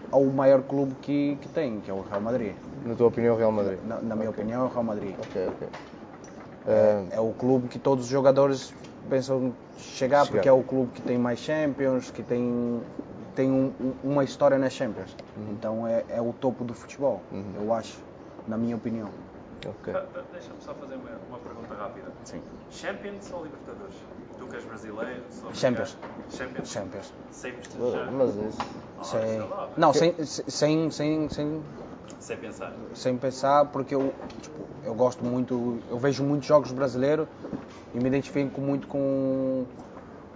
ao 0.09 0.23
maior 0.25 0.61
clube 0.61 0.95
que, 1.01 1.37
que 1.41 1.49
tem, 1.49 1.81
que 1.81 1.91
é 1.91 1.93
o 1.93 2.01
Real 2.01 2.21
Madrid. 2.21 2.53
Na 2.85 2.95
tua 2.95 3.07
opinião, 3.07 3.35
o 3.35 3.37
Real 3.37 3.51
Madrid? 3.51 3.79
Na, 3.85 3.95
na 4.01 4.15
minha 4.15 4.29
okay. 4.29 4.43
opinião, 4.43 4.61
é 4.61 4.65
o 4.65 4.69
Real 4.69 4.83
Madrid. 4.83 5.13
Ok, 5.19 5.47
ok. 5.47 5.67
É, 6.67 7.07
é, 7.11 7.19
o 7.19 7.33
clube 7.33 7.67
que 7.67 7.77
todos 7.77 8.05
os 8.05 8.09
jogadores 8.09 8.73
pensam 9.09 9.53
chegar, 9.77 10.25
chegar, 10.25 10.27
porque 10.27 10.47
é 10.47 10.51
o 10.51 10.63
clube 10.63 10.91
que 10.93 11.01
tem 11.01 11.17
mais 11.17 11.39
Champions, 11.39 12.11
que 12.11 12.23
tem, 12.23 12.81
tem 13.35 13.51
um, 13.51 13.93
uma 14.03 14.23
história 14.23 14.57
nas 14.57 14.73
Champions. 14.73 15.15
Uhum. 15.37 15.51
Então 15.51 15.87
é, 15.87 16.03
é, 16.09 16.21
o 16.21 16.33
topo 16.33 16.63
do 16.63 16.73
futebol, 16.73 17.21
uhum. 17.31 17.53
eu 17.55 17.73
acho, 17.73 17.97
na 18.47 18.57
minha 18.57 18.75
opinião. 18.75 19.09
Okay. 19.63 19.93
Deixa-me 20.31 20.59
só 20.59 20.73
fazer 20.73 20.95
uma, 20.95 21.11
uma, 21.29 21.37
pergunta 21.37 21.75
rápida. 21.75 22.11
Sim. 22.23 22.41
Champions 22.71 23.31
ou 23.31 23.43
Libertadores? 23.43 23.95
Tu 24.39 24.47
que 24.47 24.55
és 24.55 24.65
brasileiro? 24.65 25.21
Champions. 25.53 25.97
Champions. 26.31 26.69
Champions. 26.69 27.13
Sem 27.29 27.53
festejar? 27.53 28.11
Mas 28.11 28.35
isso. 28.35 28.57
Ah, 28.97 29.03
sem... 29.03 29.49
Não, 29.77 29.93
sem, 29.93 30.25
sem, 30.25 30.89
sem, 30.89 31.29
sem. 31.29 31.63
Sem 32.19 32.37
pensar. 32.37 32.73
Sem 32.95 33.17
pensar, 33.17 33.65
porque 33.65 33.93
eu, 33.93 34.11
tipo, 34.41 34.57
eu 34.83 34.95
gosto 34.95 35.23
muito. 35.23 35.79
Eu 35.91 35.99
vejo 35.99 36.23
muitos 36.23 36.47
jogos 36.47 36.71
brasileiros 36.71 37.27
e 37.93 37.99
me 37.99 38.07
identifico 38.07 38.61
muito 38.61 38.87
com, 38.87 39.65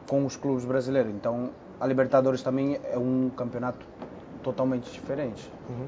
com 0.08 0.26
os 0.26 0.36
clubes 0.36 0.66
brasileiros. 0.66 1.14
Então, 1.14 1.50
a 1.80 1.88
Libertadores 1.88 2.42
também 2.42 2.80
é 2.92 2.98
um 2.98 3.30
campeonato 3.30 3.86
totalmente 4.44 4.92
diferente. 4.92 5.50
Uhum. 5.70 5.88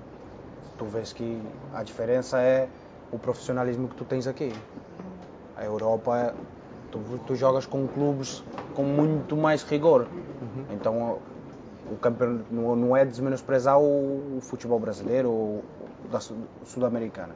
Tu 0.77 0.85
vês 0.85 1.13
que 1.13 1.41
a 1.73 1.83
diferença 1.83 2.41
é 2.41 2.69
o 3.11 3.17
profissionalismo 3.17 3.87
que 3.87 3.95
tu 3.95 4.05
tens 4.05 4.27
aqui. 4.27 4.51
A 5.55 5.63
Europa, 5.63 6.35
tu, 6.91 6.99
tu 7.25 7.35
jogas 7.35 7.65
com 7.65 7.87
clubes 7.87 8.43
com 8.75 8.83
muito 8.83 9.35
mais 9.35 9.63
rigor. 9.63 10.07
Uhum. 10.41 10.65
Então, 10.71 11.19
o 11.91 11.97
campeonato 11.97 12.53
não 12.53 12.95
é 12.95 13.05
desmenosprezar 13.05 13.79
o, 13.79 14.37
o 14.37 14.41
futebol 14.41 14.79
brasileiro 14.79 15.31
ou 15.31 15.63
da 16.11 16.19
sul-americana, 16.19 17.35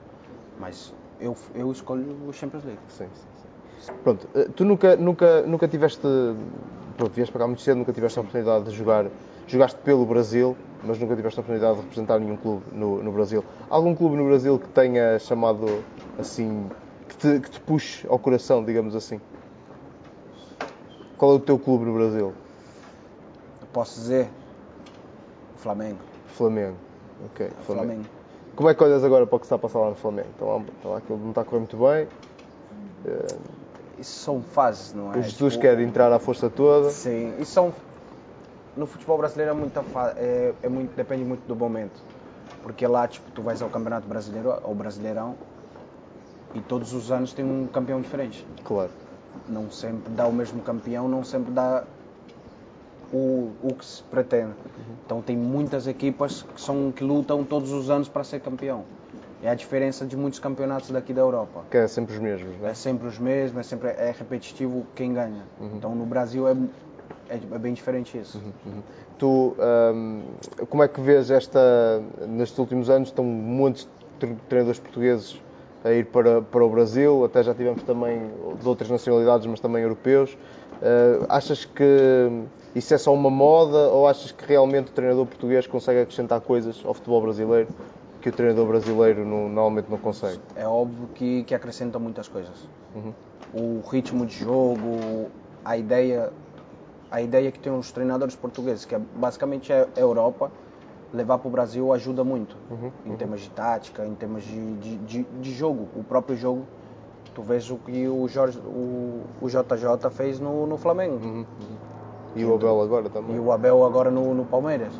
mas 0.59 0.93
eu, 1.19 1.35
eu 1.55 1.71
escolho 1.71 2.27
o 2.27 2.33
Champions 2.33 2.63
League. 2.63 2.79
Sim, 2.89 3.05
sim, 3.05 3.09
sim. 3.13 3.30
Pronto, 4.03 4.27
eh, 4.35 4.47
tu 4.55 4.65
nunca, 4.65 4.95
nunca, 4.95 5.41
nunca 5.43 5.67
tiveste, 5.67 6.07
pronto, 6.97 7.13
vieste 7.13 7.31
para 7.31 7.41
cá 7.41 7.47
muito 7.47 7.61
cedo, 7.61 7.77
nunca 7.77 7.93
tiveste 7.93 8.19
a 8.19 8.21
oportunidade 8.21 8.65
de 8.65 8.71
jogar, 8.71 9.05
jogaste 9.47 9.79
pelo 9.81 10.05
Brasil, 10.05 10.55
mas 10.83 10.99
nunca 10.99 11.15
tiveste 11.15 11.39
a 11.39 11.41
oportunidade 11.41 11.75
de 11.75 11.81
representar 11.81 12.19
nenhum 12.19 12.37
clube 12.37 12.63
no, 12.71 13.01
no 13.03 13.11
Brasil. 13.11 13.43
Algum 13.69 13.95
clube 13.95 14.15
no 14.15 14.25
Brasil 14.25 14.59
que 14.59 14.69
tenha 14.69 15.17
chamado 15.19 15.83
assim, 16.17 16.69
que 17.07 17.17
te, 17.17 17.39
que 17.39 17.49
te 17.49 17.59
puxe 17.61 18.05
ao 18.07 18.19
coração, 18.19 18.63
digamos 18.63 18.95
assim? 18.95 19.19
Qual 21.17 21.33
é 21.33 21.35
o 21.35 21.39
teu 21.39 21.57
clube 21.57 21.85
no 21.85 21.93
Brasil? 21.93 22.33
Eu 23.61 23.67
posso 23.73 23.99
dizer 23.99 24.27
Flamengo. 25.57 25.99
Flamengo, 26.35 26.77
ok. 27.25 27.47
Flamengo. 27.47 27.63
Flamengo. 27.65 28.05
Como 28.55 28.69
é 28.69 28.75
que 28.75 28.83
olhas 28.83 29.03
agora 29.03 29.25
para 29.25 29.35
o 29.35 29.39
que 29.39 29.45
está 29.45 29.55
a 29.55 29.59
passar 29.59 29.79
lá 29.79 29.89
no 29.89 29.95
Flamengo? 29.95 30.27
Então, 30.35 30.65
então 30.79 30.95
aquilo 30.95 31.17
não 31.19 31.29
está 31.29 31.41
a 31.41 31.45
correr 31.45 31.59
muito 31.59 31.77
bem. 31.77 32.07
Isso 34.01 34.19
são 34.23 34.41
fases, 34.41 34.93
não 34.93 35.13
é? 35.13 35.17
O 35.19 35.21
Jesus 35.21 35.53
tipo, 35.53 35.61
quer 35.61 35.79
entrar 35.79 36.11
à 36.11 36.19
força 36.19 36.49
toda. 36.49 36.89
Sim, 36.89 37.33
isso 37.39 37.51
são 37.51 37.73
no 38.75 38.85
futebol 38.85 39.17
brasileiro 39.17 39.51
é 39.51 39.53
muito, 39.53 39.79
é, 40.15 40.53
é 40.63 40.69
muito, 40.69 40.95
depende 40.95 41.23
muito 41.23 41.45
do 41.47 41.55
momento. 41.55 42.01
Porque 42.63 42.85
lá, 42.85 43.07
tipo, 43.07 43.29
tu 43.31 43.41
vais 43.41 43.61
ao 43.61 43.69
Campeonato 43.69 44.07
Brasileiro, 44.07 44.51
ao 44.51 44.73
Brasileirão, 44.73 45.35
e 46.53 46.61
todos 46.61 46.93
os 46.93 47.11
anos 47.11 47.33
tem 47.33 47.43
um 47.43 47.67
campeão 47.67 48.01
diferente. 48.01 48.45
Claro. 48.63 48.91
Não 49.47 49.69
sempre 49.71 50.11
dá 50.13 50.27
o 50.27 50.33
mesmo 50.33 50.61
campeão, 50.61 51.07
não 51.07 51.23
sempre 51.23 51.51
dá 51.51 51.83
o, 53.11 53.51
o 53.61 53.73
que 53.73 53.85
se 53.85 54.03
pretende. 54.03 54.51
Uhum. 54.51 54.95
Então 55.05 55.21
tem 55.21 55.37
muitas 55.37 55.87
equipas 55.87 56.43
que, 56.43 56.61
são, 56.61 56.91
que 56.91 57.03
lutam 57.03 57.43
todos 57.43 57.71
os 57.71 57.89
anos 57.89 58.07
para 58.07 58.23
ser 58.23 58.39
campeão. 58.41 58.83
É 59.43 59.49
a 59.49 59.55
diferença 59.55 60.05
de 60.05 60.15
muitos 60.15 60.39
campeonatos 60.39 60.91
daqui 60.91 61.13
da 61.13 61.21
Europa. 61.21 61.63
Que 61.69 61.77
é 61.77 61.87
sempre 61.87 62.13
os 62.13 62.19
mesmos, 62.19 62.55
né? 62.57 62.69
É 62.69 62.73
sempre 62.73 63.07
os 63.07 63.17
mesmos, 63.17 63.59
é 63.59 63.63
sempre 63.63 63.89
é 63.89 64.13
repetitivo 64.17 64.85
quem 64.95 65.13
ganha. 65.13 65.43
Uhum. 65.59 65.71
Então 65.75 65.95
no 65.95 66.05
Brasil 66.05 66.47
é 66.47 66.55
é, 67.31 67.39
é 67.55 67.57
bem 67.57 67.73
diferente 67.73 68.17
isso. 68.17 68.37
Uhum, 68.37 68.73
uhum. 68.73 68.81
Tu, 69.17 69.55
um, 69.95 70.21
como 70.69 70.83
é 70.83 70.87
que 70.87 70.99
vês 70.99 71.31
esta, 71.31 72.03
nestes 72.27 72.57
últimos 72.59 72.89
anos, 72.89 73.09
estão 73.09 73.23
muitos 73.23 73.87
treinadores 74.49 74.79
portugueses 74.79 75.41
a 75.83 75.91
ir 75.91 76.05
para, 76.07 76.41
para 76.41 76.63
o 76.63 76.69
Brasil, 76.69 77.23
até 77.23 77.41
já 77.41 77.53
tivemos 77.53 77.81
também 77.83 78.29
de 78.59 78.67
outras 78.67 78.89
nacionalidades, 78.89 79.47
mas 79.47 79.59
também 79.59 79.81
europeus. 79.81 80.33
Uh, 80.33 81.25
achas 81.29 81.63
que 81.63 82.43
isso 82.75 82.93
é 82.93 82.97
só 82.97 83.13
uma 83.13 83.29
moda 83.29 83.89
ou 83.89 84.07
achas 84.07 84.31
que 84.31 84.45
realmente 84.45 84.89
o 84.89 84.91
treinador 84.91 85.25
português 85.25 85.65
consegue 85.67 86.01
acrescentar 86.01 86.41
coisas 86.41 86.81
ao 86.83 86.93
futebol 86.93 87.21
brasileiro 87.21 87.67
que 88.21 88.29
o 88.29 88.31
treinador 88.31 88.67
brasileiro 88.67 89.25
não, 89.25 89.49
normalmente 89.49 89.89
não 89.89 89.97
consegue? 89.97 90.39
É 90.55 90.67
óbvio 90.67 91.07
que, 91.15 91.43
que 91.43 91.55
acrescenta 91.55 91.97
muitas 91.99 92.27
coisas. 92.27 92.67
Uhum. 92.95 93.13
O 93.53 93.89
ritmo 93.89 94.25
de 94.25 94.35
jogo, 94.35 95.29
a 95.65 95.75
ideia 95.75 96.31
a 97.11 97.21
ideia 97.21 97.51
que 97.51 97.59
tem 97.59 97.71
os 97.77 97.91
treinadores 97.91 98.35
portugueses, 98.35 98.85
que 98.85 98.95
é, 98.95 99.01
basicamente 99.15 99.71
é 99.71 99.85
a 99.95 99.99
Europa, 99.99 100.49
levar 101.13 101.37
para 101.39 101.47
o 101.49 101.51
Brasil 101.51 101.91
ajuda 101.91 102.23
muito, 102.23 102.55
uhum, 102.69 102.89
em 103.05 103.09
uhum. 103.09 103.17
termos 103.17 103.41
de 103.41 103.49
tática, 103.49 104.05
em 104.05 104.15
termos 104.15 104.43
de, 104.45 104.75
de, 104.77 104.97
de, 104.97 105.23
de, 105.23 105.51
jogo, 105.51 105.89
o 105.93 106.03
próprio 106.03 106.37
jogo. 106.37 106.65
Tu 107.35 107.41
vês 107.41 107.69
o 107.69 107.75
que 107.77 108.07
o, 108.07 108.27
Jorge, 108.27 108.59
o, 108.59 109.23
o 109.41 109.47
JJ 109.47 110.09
fez 110.09 110.39
no, 110.39 110.65
no 110.65 110.77
Flamengo. 110.77 111.15
Uhum, 111.15 111.39
uhum. 111.39 111.45
e 112.35 112.45
o 112.45 112.55
Abel 112.55 112.81
agora 112.81 113.09
também. 113.09 113.35
E 113.35 113.39
o 113.39 113.51
Abel 113.51 113.85
agora 113.85 114.09
no, 114.09 114.33
no 114.33 114.45
Palmeiras. 114.45 114.93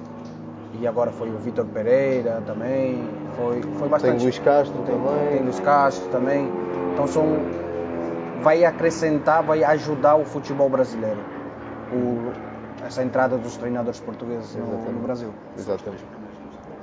E 0.80 0.88
agora 0.88 1.12
foi 1.12 1.30
o 1.30 1.38
Vitor 1.38 1.66
Pereira 1.66 2.42
também, 2.46 3.08
foi, 3.36 3.62
foi 3.78 3.90
bastante. 3.90 4.16
Tem 4.16 4.24
Luís 4.24 4.40
Castro 4.40 4.82
tem, 4.84 4.96
também. 4.96 5.30
Tem 5.30 5.42
Luís 5.44 5.60
Castro 5.60 6.10
também. 6.10 6.52
Então 6.94 7.08
são, 7.08 7.26
vai 8.42 8.64
acrescentar, 8.64 9.44
vai 9.44 9.64
ajudar 9.64 10.16
o 10.16 10.26
futebol 10.26 10.70
brasileiro 10.70 11.20
o, 11.92 12.32
essa 12.86 13.04
entrada 13.04 13.38
dos 13.38 13.58
treinadores 13.58 14.00
portugueses 14.00 14.56
no, 14.56 14.66
no, 14.66 15.02
Brasil. 15.02 15.34
Exatamente. 15.58 16.04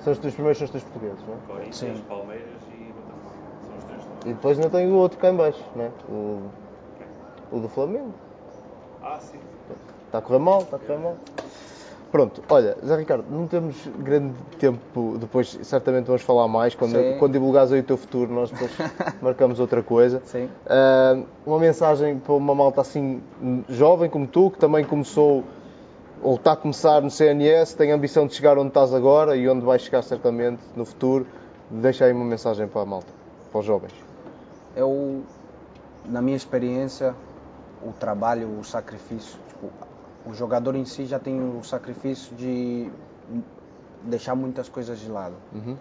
São 0.01 0.13
os 0.13 0.19
três 0.19 0.35
primeiros, 0.35 0.59
são 0.59 0.65
os 0.67 0.71
três 0.71 0.85
portugueses, 0.85 1.19
não 1.27 1.35
é? 1.35 1.37
Corinthians, 1.47 1.77
Sim. 1.97 2.05
Palmeiras 2.09 2.63
e 2.71 2.93
Botafogo. 2.93 3.35
São 3.67 3.79
os 3.79 3.85
três. 3.85 4.03
E 4.27 4.29
depois 4.35 4.59
ainda 4.59 4.71
tem 4.71 4.91
o 4.91 4.95
outro 4.95 5.19
cá 5.19 5.31
em 5.31 5.37
baixo, 5.37 5.65
não 5.75 5.85
é? 5.85 5.91
O, 6.09 6.43
o 7.51 7.61
do 7.61 7.69
Flamengo. 7.69 8.15
Ah, 9.03 9.19
sim. 9.21 9.39
Está 10.07 10.19
a 10.19 10.23
correr 10.23 10.39
mal, 10.39 10.63
está 10.63 10.77
a 10.77 10.79
correr 10.79 10.99
mal. 10.99 11.17
Pronto, 12.11 12.43
olha, 12.49 12.75
Zé 12.85 12.97
Ricardo, 12.97 13.25
não 13.31 13.47
temos 13.47 13.77
grande 13.99 14.33
tempo, 14.59 15.19
depois 15.19 15.59
certamente 15.63 16.07
vamos 16.07 16.23
falar 16.23 16.49
mais, 16.49 16.75
quando, 16.75 16.93
Sim. 16.97 17.17
quando 17.19 17.33
divulgares 17.33 17.71
aí 17.71 17.81
o 17.81 17.83
teu 17.83 17.99
futuro, 17.99 18.33
nós 18.33 18.51
depois 18.51 18.71
marcamos 19.21 19.61
outra 19.61 19.83
coisa. 19.83 20.23
Sim. 20.25 20.49
Ah, 20.67 21.21
uma 21.45 21.59
mensagem 21.59 22.19
para 22.19 22.33
uma 22.33 22.55
malta 22.55 22.81
assim 22.81 23.21
jovem 23.69 24.09
como 24.09 24.27
tu, 24.27 24.51
que 24.51 24.59
também 24.59 24.85
começou 24.85 25.45
ou 26.23 26.37
está 26.37 26.53
a 26.53 26.57
começar 26.57 27.03
no 27.03 27.11
CNS, 27.11 27.75
tem 27.75 27.93
a 27.93 27.95
ambição 27.95 28.27
de 28.27 28.35
chegar 28.35 28.59
onde 28.59 28.69
estás 28.69 28.93
agora 28.95 29.37
e 29.37 29.49
onde 29.49 29.65
vais 29.65 29.83
chegar 29.83 30.03
certamente 30.03 30.61
no 30.75 30.85
futuro, 30.85 31.27
deixa 31.71 32.07
aí 32.07 32.13
uma 32.13 32.25
mensagem 32.25 32.67
para 32.67 32.81
a 32.81 32.87
malta, 32.87 33.13
para 33.53 33.61
os 33.61 33.67
jovens. 33.67 33.93
Eu, 34.75 35.23
na 36.07 36.23
minha 36.23 36.37
experiência, 36.37 37.15
o 37.83 37.93
trabalho, 37.93 38.49
o 38.59 38.65
sacrifício, 38.65 39.39
tipo, 39.49 39.71
o 40.27 40.35
jogador 40.35 40.75
em 40.75 40.85
si 40.85 41.07
já 41.07 41.19
tem 41.19 41.41
o 41.41 41.63
sacrifício 41.63 42.35
de 42.37 42.91
deixar 44.03 44.35
muitas 44.35 44.69
coisas 44.69 44.99
de 44.99 45.09
lado. 45.09 45.35
Uhum. 45.53 45.77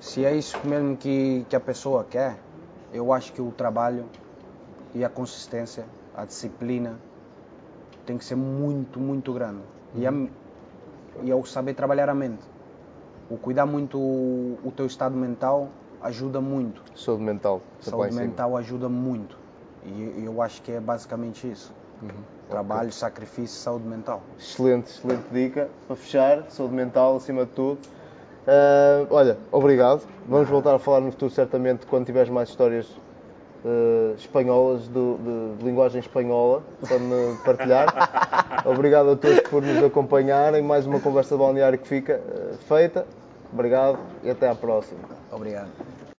Se 0.00 0.24
é 0.24 0.34
isso 0.34 0.58
mesmo 0.64 0.96
que, 0.96 1.46
que 1.48 1.56
a 1.56 1.60
pessoa 1.60 2.04
quer, 2.04 2.38
eu 2.92 3.12
acho 3.12 3.32
que 3.32 3.40
o 3.40 3.50
trabalho 3.50 4.06
e 4.94 5.04
a 5.04 5.08
consistência, 5.08 5.84
a 6.14 6.24
disciplina, 6.24 6.98
tem 8.04 8.16
que 8.16 8.24
ser 8.24 8.36
muito, 8.36 9.00
muito 9.00 9.32
grande. 9.32 9.62
E, 9.94 10.06
a, 10.06 10.12
e 11.22 11.30
é 11.30 11.34
o 11.34 11.44
saber 11.44 11.74
trabalhar 11.74 12.08
a 12.08 12.14
mente. 12.14 12.42
O 13.28 13.36
cuidar 13.36 13.66
muito 13.66 13.98
o, 13.98 14.58
o 14.64 14.70
teu 14.70 14.86
estado 14.86 15.16
mental 15.16 15.68
ajuda 16.00 16.40
muito. 16.40 16.82
Saúde 16.94 17.22
mental. 17.22 17.60
em 17.80 17.84
Saúde 17.90 18.14
mental 18.14 18.56
ajuda 18.56 18.88
muito. 18.88 19.36
E 19.84 20.24
eu 20.24 20.40
acho 20.42 20.62
que 20.62 20.72
é 20.72 20.80
basicamente 20.80 21.50
isso. 21.50 21.72
Uhum. 22.02 22.10
Trabalho, 22.48 22.92
sacrifício, 22.92 23.58
saúde 23.60 23.86
mental. 23.86 24.22
Excelente, 24.38 24.90
excelente 24.90 25.24
dica. 25.32 25.68
Para 25.86 25.96
fechar, 25.96 26.44
saúde 26.50 26.74
mental 26.74 27.16
acima 27.16 27.44
de 27.44 27.50
tudo. 27.52 27.78
Ah, 28.46 29.04
olha, 29.10 29.36
obrigado. 29.50 30.02
Vamos 30.28 30.48
voltar 30.48 30.74
a 30.74 30.78
falar 30.78 31.00
no 31.00 31.10
futuro, 31.10 31.30
certamente, 31.32 31.86
quando 31.86 32.06
tiveres 32.06 32.28
mais 32.30 32.48
histórias 32.48 32.86
ah, 33.64 34.14
espanholas, 34.16 34.86
do- 34.86 35.16
de, 35.18 35.58
de 35.58 35.64
linguagem 35.64 36.00
espanhola, 36.00 36.62
para 36.86 36.98
me 36.98 37.36
partilhar. 37.44 37.86
obrigado 38.64 39.10
a 39.10 39.16
todos 39.16 39.40
por 39.40 39.62
nos 39.62 39.82
acompanharem. 39.82 40.62
Mais 40.62 40.86
uma 40.86 41.00
conversa 41.00 41.34
de 41.34 41.40
balneário 41.40 41.78
que 41.78 41.88
fica 41.88 42.20
ah, 42.24 42.56
feita. 42.68 43.04
Obrigado 43.52 43.98
e 44.22 44.30
até 44.30 44.48
à 44.48 44.54
próxima. 44.54 45.00
Obrigado. 45.32 45.95